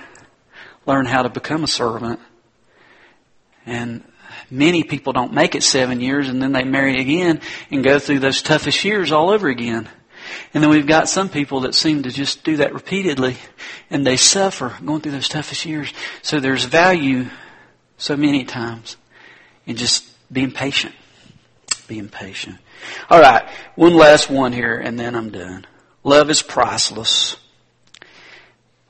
learn 0.85 1.05
how 1.05 1.21
to 1.21 1.29
become 1.29 1.63
a 1.63 1.67
servant. 1.67 2.19
And 3.65 4.03
many 4.51 4.83
people 4.83 5.13
don't 5.13 5.33
make 5.33 5.55
it 5.55 5.63
seven 5.63 6.01
years, 6.01 6.29
and 6.29 6.41
then 6.41 6.51
they 6.51 6.63
marry 6.63 6.99
again 6.99 7.41
and 7.71 7.83
go 7.83 7.99
through 7.99 8.19
those 8.19 8.41
toughest 8.41 8.83
years 8.83 9.11
all 9.11 9.29
over 9.29 9.47
again. 9.47 9.89
And 10.53 10.63
then 10.63 10.69
we've 10.69 10.87
got 10.87 11.09
some 11.09 11.29
people 11.29 11.61
that 11.61 11.75
seem 11.75 12.03
to 12.03 12.11
just 12.11 12.43
do 12.43 12.57
that 12.57 12.73
repeatedly 12.73 13.37
and 13.89 14.05
they 14.05 14.17
suffer 14.17 14.75
going 14.83 15.01
through 15.01 15.13
those 15.13 15.29
toughest 15.29 15.65
years. 15.65 15.93
So 16.21 16.39
there's 16.39 16.65
value 16.65 17.27
so 17.97 18.15
many 18.15 18.43
times 18.43 18.97
in 19.65 19.75
just 19.75 20.05
being 20.31 20.51
patient. 20.51 20.95
Being 21.87 22.09
patient. 22.09 22.57
All 23.09 23.19
right, 23.19 23.47
one 23.75 23.95
last 23.95 24.29
one 24.29 24.53
here 24.53 24.77
and 24.77 24.99
then 24.99 25.15
I'm 25.15 25.31
done. 25.31 25.65
Love 26.03 26.29
is 26.29 26.41
priceless. 26.41 27.35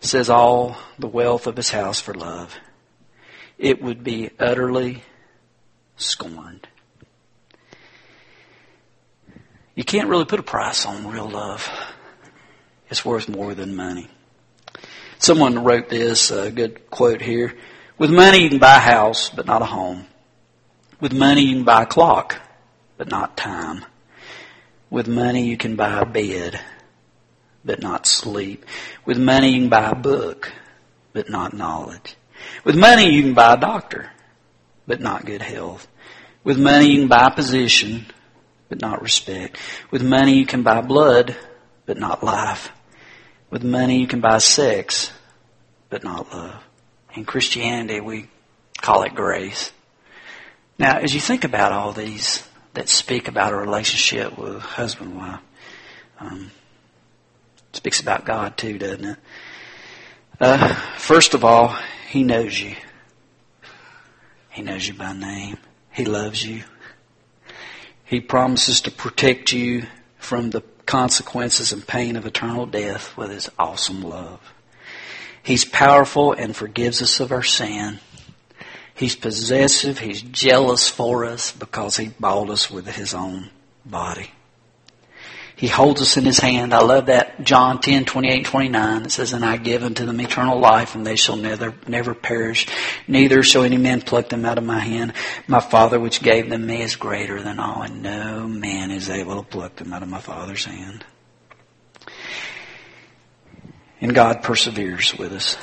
Says 0.02 0.30
all 0.30 0.78
the 0.98 1.08
wealth 1.08 1.48
of 1.48 1.58
his 1.58 1.72
house 1.72 2.00
for 2.00 2.14
love. 2.14 2.56
It 3.58 3.82
would 3.82 4.04
be 4.04 4.30
utterly 4.40 5.04
scorned. 6.00 6.68
You 9.76 9.84
can't 9.84 10.10
really 10.10 10.26
put 10.26 10.40
a 10.40 10.44
price 10.44 10.86
on 10.86 11.08
real 11.08 11.30
love. 11.30 11.70
It's 12.90 13.06
worth 13.06 13.30
more 13.30 13.54
than 13.54 13.76
money. 13.76 14.10
Someone 15.20 15.64
wrote 15.64 15.90
this, 15.90 16.32
a 16.32 16.52
good 16.52 16.90
quote 16.90 17.22
here. 17.22 17.56
With 17.98 18.10
money 18.10 18.44
you 18.44 18.50
can 18.50 18.60
buy 18.60 18.78
a 18.78 18.80
house, 18.80 19.30
but 19.30 19.46
not 19.46 19.62
a 19.62 19.66
home. 19.66 20.08
With 21.00 21.14
money 21.14 21.44
you 21.44 21.56
can 21.56 21.64
buy 21.66 21.84
a 21.84 21.86
clock, 21.86 22.42
but 22.98 23.10
not 23.10 23.38
time. 23.38 23.86
With 24.90 25.08
money 25.08 25.46
you 25.46 25.56
can 25.56 25.76
buy 25.76 26.00
a 26.00 26.06
bed, 26.06 26.60
but 27.64 27.82
not 27.82 28.06
sleep. 28.06 28.66
With 29.06 29.18
money 29.18 29.50
you 29.50 29.62
can 29.62 29.70
buy 29.70 29.92
a 29.92 29.96
book, 29.96 30.52
but 31.14 31.30
not 31.30 31.54
knowledge. 31.54 32.16
With 32.64 32.76
money 32.76 33.14
you 33.14 33.22
can 33.22 33.34
buy 33.34 33.54
a 33.54 33.58
doctor, 33.58 34.12
but 34.90 35.00
not 35.00 35.24
good 35.24 35.44
health. 35.44 35.88
With 36.44 36.58
money 36.58 36.88
you 36.88 37.00
can 37.02 37.08
buy 37.08 37.30
position, 37.30 38.08
but 38.70 38.82
not 38.82 39.04
respect. 39.04 39.58
With 39.92 40.02
money 40.02 40.34
you 40.34 40.48
can 40.48 40.64
buy 40.64 40.82
blood, 40.82 41.38
but 41.86 42.00
not 42.00 42.24
life. 42.24 42.72
With 43.52 43.64
money 43.64 44.00
you 44.00 44.08
can 44.08 44.20
buy 44.20 44.40
sex, 44.40 45.12
but 45.90 46.04
not 46.04 46.34
love. 46.34 46.64
In 47.14 47.24
Christianity 47.24 48.02
we 48.02 48.30
call 48.82 49.04
it 49.04 49.14
grace. 49.14 49.72
Now, 50.80 50.98
as 50.98 51.14
you 51.14 51.22
think 51.22 51.44
about 51.44 51.72
all 51.72 51.94
these 51.94 52.44
that 52.74 52.90
speak 52.90 53.28
about 53.28 53.54
a 53.54 53.58
relationship 53.58 54.40
with 54.40 54.60
husband 54.60 55.12
and 55.12 55.20
wife, 55.20 55.40
um, 56.20 56.52
speaks 57.74 58.02
about 58.02 58.26
God 58.26 58.58
too, 58.58 58.80
doesn't 58.80 59.06
it? 59.06 59.18
Uh, 60.40 60.74
first 60.98 61.36
of 61.36 61.46
all, 61.46 61.78
He 62.10 62.24
knows 62.24 62.60
you. 62.60 62.76
He 64.60 64.66
knows 64.66 64.90
you 64.90 64.94
by 64.94 65.14
name. 65.14 65.58
He 65.90 66.04
loves 66.04 66.46
you. 66.46 66.64
He 68.04 68.20
promises 68.20 68.82
to 68.82 68.92
protect 68.92 69.54
you 69.54 69.86
from 70.18 70.50
the 70.50 70.60
consequences 70.86 71.72
and 71.72 71.88
pain 71.88 72.18
of 72.18 72.26
eternal 72.26 72.66
death 72.66 73.16
with 73.16 73.30
His 73.30 73.50
awesome 73.58 74.02
love. 74.02 74.42
He's 75.42 75.64
powerful 75.64 76.34
and 76.34 76.54
forgives 76.54 77.02
us 77.02 77.22
of 77.22 77.32
our 77.32 77.42
sin. 77.42 78.00
He's 78.94 79.16
possessive. 79.16 80.00
He's 80.00 80.22
jealous 80.22 80.90
for 80.90 81.24
us 81.24 81.54
because 81.54 81.96
He 81.96 82.10
bought 82.20 82.50
us 82.50 82.70
with 82.70 82.86
His 82.86 83.14
own 83.14 83.52
body. 83.86 84.30
He 85.60 85.68
holds 85.68 86.02
us 86.02 86.16
in 86.16 86.24
His 86.24 86.40
hand. 86.40 86.74
I 86.74 86.80
love 86.80 87.08
that 87.08 87.44
John 87.44 87.82
10, 87.82 88.06
28, 88.06 88.46
29. 88.46 89.04
It 89.04 89.12
says, 89.12 89.34
And 89.34 89.44
I 89.44 89.58
give 89.58 89.84
unto 89.84 90.06
them 90.06 90.22
eternal 90.22 90.58
life, 90.58 90.96
and 90.96 91.06
they 91.06 91.18
shall 91.18 91.36
never, 91.36 91.76
never 91.86 92.14
perish. 92.14 92.66
Neither 93.10 93.44
shall 93.44 93.64
any 93.64 93.76
man 93.76 94.00
pluck 94.00 94.30
them 94.30 94.46
out 94.46 94.58
of 94.58 94.64
my 94.64 94.80
hand. 94.80 95.12
My 95.48 95.60
Father 95.60 96.00
which 96.00 96.24
gave 96.24 96.50
them 96.50 96.66
me 96.66 96.82
is 96.82 96.96
greater 96.96 97.42
than 97.42 97.60
all, 97.60 97.82
and 97.82 98.02
no 98.02 98.48
man 98.48 98.90
is 98.90 99.10
able 99.10 99.36
to 99.36 99.50
pluck 99.50 99.76
them 99.76 99.92
out 99.92 100.02
of 100.02 100.08
my 100.08 100.22
Father's 100.22 100.64
hand. 100.64 101.04
And 104.00 104.16
God 104.16 104.42
perseveres 104.44 105.18
with 105.18 105.34
us. 105.34 105.58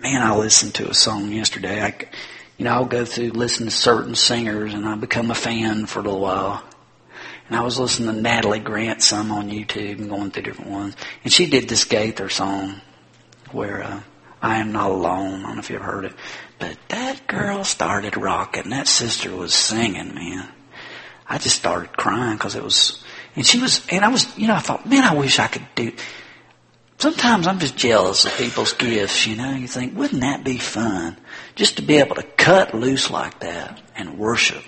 Man, 0.00 0.20
I 0.20 0.34
listened 0.34 0.74
to 0.74 0.90
a 0.90 0.94
song 0.94 1.30
yesterday. 1.30 1.80
I, 1.80 1.94
you 2.58 2.64
know, 2.64 2.72
I'll 2.72 2.86
go 2.86 3.04
through, 3.04 3.30
listen 3.30 3.66
to 3.66 3.70
certain 3.70 4.16
singers, 4.16 4.74
and 4.74 4.84
I 4.84 4.96
become 4.96 5.30
a 5.30 5.36
fan 5.36 5.86
for 5.86 6.00
a 6.00 6.02
little 6.02 6.18
while. 6.18 6.64
And 7.50 7.58
I 7.58 7.62
was 7.62 7.80
listening 7.80 8.14
to 8.14 8.22
Natalie 8.22 8.60
Grant 8.60 9.02
some 9.02 9.32
on 9.32 9.50
YouTube 9.50 9.98
and 9.98 10.08
going 10.08 10.30
through 10.30 10.44
different 10.44 10.70
ones. 10.70 10.94
And 11.24 11.32
she 11.32 11.46
did 11.46 11.68
this 11.68 11.84
Gaither 11.84 12.28
song 12.28 12.80
where 13.50 13.82
uh, 13.82 14.00
I 14.40 14.58
am 14.58 14.70
not 14.70 14.92
alone. 14.92 15.40
I 15.40 15.48
don't 15.48 15.56
know 15.56 15.58
if 15.58 15.68
you 15.68 15.74
ever 15.74 15.84
heard 15.84 16.04
it. 16.04 16.12
But 16.60 16.78
that 16.90 17.26
girl 17.26 17.64
started 17.64 18.16
rocking. 18.16 18.70
That 18.70 18.86
sister 18.86 19.34
was 19.34 19.52
singing, 19.52 20.14
man. 20.14 20.48
I 21.26 21.38
just 21.38 21.56
started 21.56 21.96
crying 21.96 22.36
because 22.36 22.54
it 22.54 22.62
was, 22.62 23.02
and 23.34 23.44
she 23.44 23.58
was, 23.58 23.84
and 23.90 24.04
I 24.04 24.08
was, 24.10 24.38
you 24.38 24.46
know, 24.46 24.54
I 24.54 24.60
thought, 24.60 24.88
man, 24.88 25.02
I 25.02 25.14
wish 25.14 25.40
I 25.40 25.48
could 25.48 25.66
do. 25.74 25.92
Sometimes 26.98 27.48
I'm 27.48 27.58
just 27.58 27.76
jealous 27.76 28.26
of 28.26 28.36
people's 28.36 28.74
gifts, 28.74 29.26
you 29.26 29.34
know. 29.34 29.56
You 29.56 29.66
think, 29.66 29.96
wouldn't 29.98 30.20
that 30.20 30.44
be 30.44 30.58
fun? 30.58 31.16
Just 31.56 31.78
to 31.78 31.82
be 31.82 31.96
able 31.96 32.14
to 32.14 32.22
cut 32.22 32.74
loose 32.74 33.10
like 33.10 33.40
that 33.40 33.80
and 33.96 34.18
worship 34.18 34.62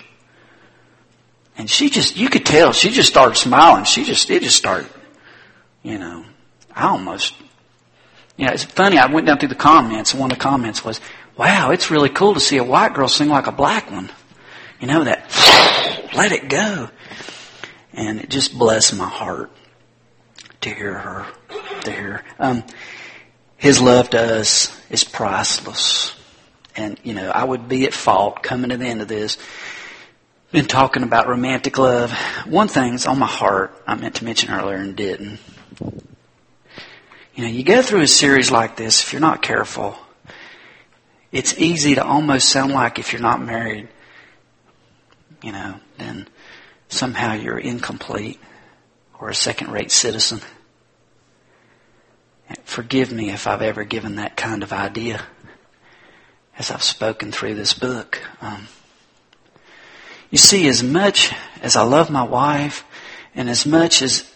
and 1.57 1.69
she 1.69 1.89
just, 1.89 2.17
you 2.17 2.29
could 2.29 2.45
tell, 2.45 2.73
she 2.73 2.89
just 2.89 3.09
started 3.09 3.35
smiling. 3.35 3.85
She 3.85 4.03
just, 4.03 4.29
it 4.29 4.43
just 4.43 4.57
started, 4.57 4.89
you 5.83 5.99
know, 5.99 6.25
I 6.75 6.87
almost, 6.87 7.35
you 8.37 8.45
know, 8.45 8.53
it's 8.53 8.63
funny, 8.63 8.97
I 8.97 9.05
went 9.05 9.27
down 9.27 9.37
through 9.37 9.49
the 9.49 9.55
comments, 9.55 10.13
and 10.13 10.19
one 10.19 10.31
of 10.31 10.37
the 10.37 10.43
comments 10.43 10.83
was, 10.83 10.99
wow, 11.37 11.71
it's 11.71 11.91
really 11.91 12.09
cool 12.09 12.33
to 12.33 12.39
see 12.39 12.57
a 12.57 12.63
white 12.63 12.93
girl 12.93 13.07
sing 13.07 13.29
like 13.29 13.47
a 13.47 13.51
black 13.51 13.91
one. 13.91 14.09
You 14.79 14.87
know, 14.87 15.03
that, 15.03 16.09
let 16.15 16.31
it 16.31 16.49
go. 16.49 16.89
And 17.93 18.19
it 18.19 18.29
just 18.29 18.57
blessed 18.57 18.95
my 18.95 19.07
heart 19.07 19.51
to 20.61 20.73
hear 20.73 20.97
her, 20.97 21.27
to 21.81 21.91
hear. 21.91 22.23
Um, 22.39 22.63
his 23.57 23.79
love 23.79 24.09
to 24.09 24.39
us 24.39 24.75
is 24.89 25.03
priceless. 25.03 26.15
And, 26.75 26.99
you 27.03 27.13
know, 27.13 27.29
I 27.29 27.43
would 27.43 27.69
be 27.69 27.85
at 27.85 27.93
fault 27.93 28.41
coming 28.41 28.71
to 28.71 28.77
the 28.77 28.85
end 28.85 29.03
of 29.03 29.07
this 29.07 29.37
been 30.53 30.67
talking 30.67 31.01
about 31.01 31.27
romantic 31.27 31.79
love. 31.79 32.11
One 32.45 32.67
thing's 32.67 33.07
on 33.07 33.17
my 33.17 33.25
heart 33.25 33.75
I 33.87 33.95
meant 33.95 34.15
to 34.15 34.23
mention 34.23 34.51
earlier 34.53 34.77
and 34.77 34.95
didn't. 34.95 35.39
You 37.33 37.43
know, 37.43 37.47
you 37.47 37.63
go 37.63 37.81
through 37.81 38.01
a 38.01 38.07
series 38.07 38.51
like 38.51 38.77
this, 38.77 39.01
if 39.01 39.11
you're 39.11 39.19
not 39.19 39.41
careful, 39.41 39.97
it's 41.31 41.57
easy 41.57 41.95
to 41.95 42.05
almost 42.05 42.49
sound 42.49 42.71
like 42.71 42.99
if 42.99 43.11
you're 43.11 43.21
not 43.21 43.41
married, 43.41 43.87
you 45.41 45.51
know, 45.51 45.79
then 45.97 46.27
somehow 46.87 47.33
you're 47.33 47.57
incomplete 47.57 48.39
or 49.19 49.29
a 49.29 49.35
second 49.35 49.71
rate 49.71 49.91
citizen. 49.91 50.39
Forgive 52.63 53.11
me 53.11 53.31
if 53.31 53.47
I've 53.47 53.63
ever 53.63 53.83
given 53.83 54.17
that 54.17 54.37
kind 54.37 54.61
of 54.61 54.71
idea 54.71 55.25
as 56.59 56.69
I've 56.69 56.83
spoken 56.83 57.31
through 57.31 57.55
this 57.55 57.73
book. 57.73 58.21
Um, 58.39 58.67
you 60.33 60.39
see, 60.39 60.67
as 60.67 60.81
much 60.81 61.31
as 61.61 61.75
I 61.75 61.83
love 61.83 62.09
my 62.09 62.23
wife 62.23 62.85
and 63.35 63.47
as 63.47 63.67
much 63.67 64.01
as 64.01 64.27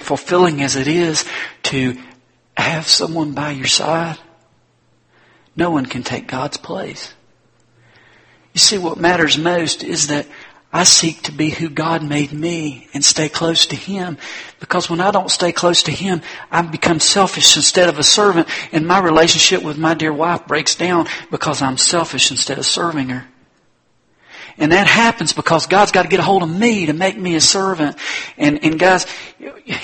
fulfilling 0.00 0.62
as 0.62 0.74
it 0.74 0.88
is 0.88 1.26
to 1.64 2.00
have 2.56 2.88
someone 2.88 3.32
by 3.32 3.50
your 3.50 3.66
side, 3.66 4.16
no 5.54 5.70
one 5.70 5.84
can 5.84 6.02
take 6.02 6.28
God's 6.28 6.56
place. 6.56 7.12
You 8.54 8.58
see, 8.58 8.78
what 8.78 8.96
matters 8.96 9.36
most 9.36 9.84
is 9.84 10.06
that 10.06 10.26
I 10.72 10.84
seek 10.84 11.20
to 11.24 11.32
be 11.32 11.50
who 11.50 11.68
God 11.68 12.02
made 12.02 12.32
me 12.32 12.88
and 12.94 13.04
stay 13.04 13.28
close 13.28 13.66
to 13.66 13.76
Him. 13.76 14.16
Because 14.60 14.88
when 14.88 15.02
I 15.02 15.10
don't 15.10 15.30
stay 15.30 15.52
close 15.52 15.82
to 15.82 15.90
Him, 15.90 16.22
I 16.50 16.62
become 16.62 17.00
selfish 17.00 17.54
instead 17.54 17.90
of 17.90 17.98
a 17.98 18.02
servant 18.02 18.48
and 18.72 18.86
my 18.86 18.98
relationship 18.98 19.62
with 19.62 19.76
my 19.76 19.92
dear 19.92 20.14
wife 20.14 20.46
breaks 20.46 20.74
down 20.74 21.06
because 21.30 21.60
I'm 21.60 21.76
selfish 21.76 22.30
instead 22.30 22.56
of 22.56 22.64
serving 22.64 23.10
her. 23.10 23.26
And 24.56 24.72
that 24.72 24.86
happens 24.86 25.32
because 25.32 25.66
God's 25.66 25.90
got 25.90 26.02
to 26.02 26.08
get 26.08 26.20
a 26.20 26.22
hold 26.22 26.42
of 26.42 26.50
me 26.50 26.86
to 26.86 26.92
make 26.92 27.18
me 27.18 27.34
a 27.34 27.40
servant. 27.40 27.96
And, 28.36 28.64
and 28.64 28.78
guys, 28.78 29.06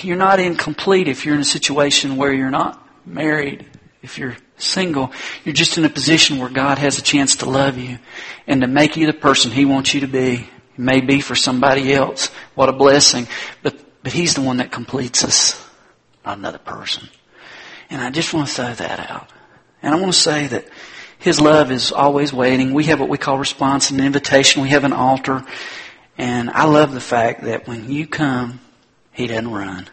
you're 0.02 0.16
not 0.16 0.38
incomplete 0.38 1.08
if 1.08 1.24
you're 1.24 1.34
in 1.34 1.40
a 1.40 1.44
situation 1.44 2.16
where 2.16 2.32
you're 2.32 2.50
not 2.50 2.86
married. 3.04 3.66
If 4.02 4.16
you're 4.16 4.36
single, 4.56 5.12
you're 5.44 5.54
just 5.54 5.76
in 5.76 5.84
a 5.84 5.90
position 5.90 6.38
where 6.38 6.48
God 6.48 6.78
has 6.78 6.98
a 6.98 7.02
chance 7.02 7.36
to 7.36 7.50
love 7.50 7.78
you 7.78 7.98
and 8.46 8.60
to 8.62 8.66
make 8.66 8.96
you 8.96 9.06
the 9.06 9.12
person 9.12 9.50
He 9.50 9.64
wants 9.64 9.92
you 9.92 10.00
to 10.00 10.06
be. 10.06 10.34
It 10.34 10.78
may 10.78 11.00
be 11.00 11.20
for 11.20 11.34
somebody 11.34 11.92
else. 11.92 12.28
What 12.54 12.68
a 12.68 12.72
blessing. 12.72 13.26
But, 13.62 13.76
but 14.02 14.12
He's 14.12 14.34
the 14.34 14.40
one 14.40 14.58
that 14.58 14.72
completes 14.72 15.24
us, 15.24 15.62
not 16.24 16.38
another 16.38 16.58
person. 16.58 17.08
And 17.90 18.00
I 18.00 18.10
just 18.10 18.32
want 18.32 18.48
to 18.48 18.54
throw 18.54 18.72
that 18.72 19.10
out. 19.10 19.28
And 19.82 19.94
I 19.94 19.98
want 19.98 20.12
to 20.12 20.18
say 20.18 20.46
that 20.46 20.66
his 21.20 21.38
love 21.38 21.70
is 21.70 21.92
always 21.92 22.32
waiting. 22.32 22.72
We 22.72 22.84
have 22.84 22.98
what 22.98 23.10
we 23.10 23.18
call 23.18 23.38
response 23.38 23.90
and 23.90 24.00
invitation. 24.00 24.62
We 24.62 24.70
have 24.70 24.84
an 24.84 24.94
altar. 24.94 25.44
And 26.16 26.48
I 26.48 26.64
love 26.64 26.92
the 26.92 27.00
fact 27.00 27.42
that 27.42 27.68
when 27.68 27.90
you 27.90 28.06
come, 28.06 28.60
He 29.12 29.26
doesn't 29.26 29.50
run. 29.50 29.86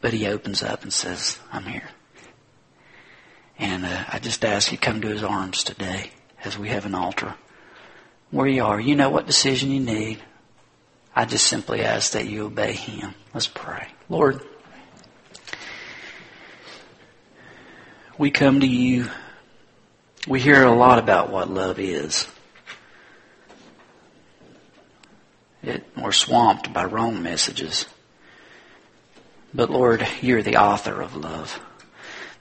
But 0.00 0.14
He 0.14 0.26
opens 0.26 0.62
up 0.62 0.84
and 0.84 0.92
says, 0.92 1.38
I'm 1.52 1.64
here. 1.64 1.88
And 3.58 3.84
uh, 3.84 4.04
I 4.08 4.18
just 4.20 4.42
ask 4.42 4.72
you 4.72 4.78
come 4.78 5.02
to 5.02 5.08
His 5.08 5.22
arms 5.22 5.62
today 5.64 6.12
as 6.42 6.58
we 6.58 6.70
have 6.70 6.86
an 6.86 6.94
altar. 6.94 7.34
Where 8.30 8.46
you 8.46 8.64
are, 8.64 8.80
you 8.80 8.96
know 8.96 9.10
what 9.10 9.26
decision 9.26 9.70
you 9.70 9.80
need. 9.80 10.22
I 11.14 11.26
just 11.26 11.46
simply 11.46 11.82
ask 11.82 12.12
that 12.12 12.26
you 12.26 12.46
obey 12.46 12.72
Him. 12.72 13.14
Let's 13.34 13.48
pray. 13.48 13.88
Lord, 14.08 14.40
we 18.16 18.30
come 18.30 18.60
to 18.60 18.66
you 18.66 19.10
we 20.28 20.40
hear 20.40 20.62
a 20.62 20.74
lot 20.74 20.98
about 20.98 21.30
what 21.30 21.48
love 21.48 21.78
is. 21.78 22.28
It, 25.62 25.84
we're 25.96 26.12
swamped 26.12 26.72
by 26.72 26.84
wrong 26.84 27.22
messages. 27.22 27.86
But 29.54 29.70
Lord, 29.70 30.06
you're 30.20 30.42
the 30.42 30.58
author 30.58 31.00
of 31.00 31.16
love. 31.16 31.58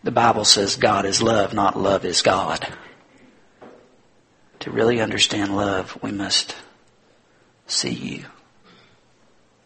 The 0.04 0.12
Bible 0.12 0.44
says 0.44 0.76
God 0.76 1.06
is 1.06 1.22
love, 1.22 1.54
not 1.54 1.80
love 1.80 2.04
is 2.04 2.22
God. 2.22 2.68
To 4.60 4.72
really 4.72 5.00
understand 5.00 5.56
love, 5.56 5.98
we 6.04 6.12
must 6.12 6.56
see 7.68 7.94
you. 7.94 8.26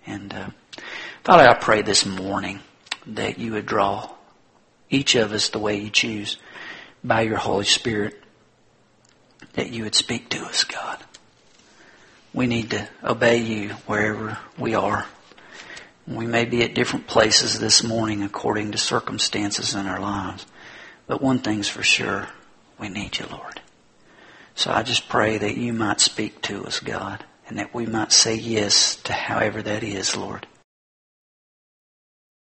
And 0.06 0.34
uh, 0.34 0.50
Father, 1.24 1.50
I 1.50 1.56
pray 1.56 1.82
this 1.82 2.06
morning 2.06 2.60
that 3.08 3.40
you 3.40 3.54
would 3.54 3.66
draw 3.66 4.12
each 4.90 5.16
of 5.16 5.32
us 5.32 5.50
the 5.50 5.60
way 5.60 5.78
you 5.78 5.90
choose 5.90 6.38
by 7.04 7.22
your 7.22 7.38
Holy 7.38 7.66
Spirit 7.66 8.22
that 9.54 9.72
you 9.72 9.84
would 9.84 9.96
speak 9.96 10.30
to 10.30 10.40
us, 10.46 10.64
God. 10.64 11.00
We 12.34 12.48
need 12.48 12.72
to 12.72 12.88
obey 13.04 13.38
you 13.38 13.70
wherever 13.86 14.38
we 14.58 14.76
are. 14.76 15.06
We 16.08 16.26
may 16.26 16.46
be 16.46 16.64
at 16.64 16.74
different 16.74 17.08
places 17.08 17.60
this 17.60 17.84
morning 17.84 18.24
according 18.24 18.72
to 18.72 18.78
circumstances 18.78 19.76
in 19.76 19.86
our 19.86 20.00
lives. 20.00 20.46
But 21.08 21.22
one 21.22 21.40
thing's 21.40 21.68
for 21.68 21.84
sure, 21.84 22.28
we 22.80 22.90
need 22.90 23.20
you, 23.20 23.26
Lord. 23.30 23.62
So 24.56 24.72
I 24.72 24.84
just 24.84 25.10
pray 25.10 25.38
that 25.38 25.58
you 25.58 25.74
might 25.74 26.00
speak 26.00 26.42
to 26.44 26.66
us, 26.66 26.80
God, 26.80 27.26
and 27.48 27.58
that 27.58 27.74
we 27.74 27.86
might 27.86 28.12
say 28.12 28.36
yes 28.36 28.96
to 29.04 29.14
however 29.14 29.62
that 29.62 29.84
is, 29.84 30.16
Lord. 30.16 30.48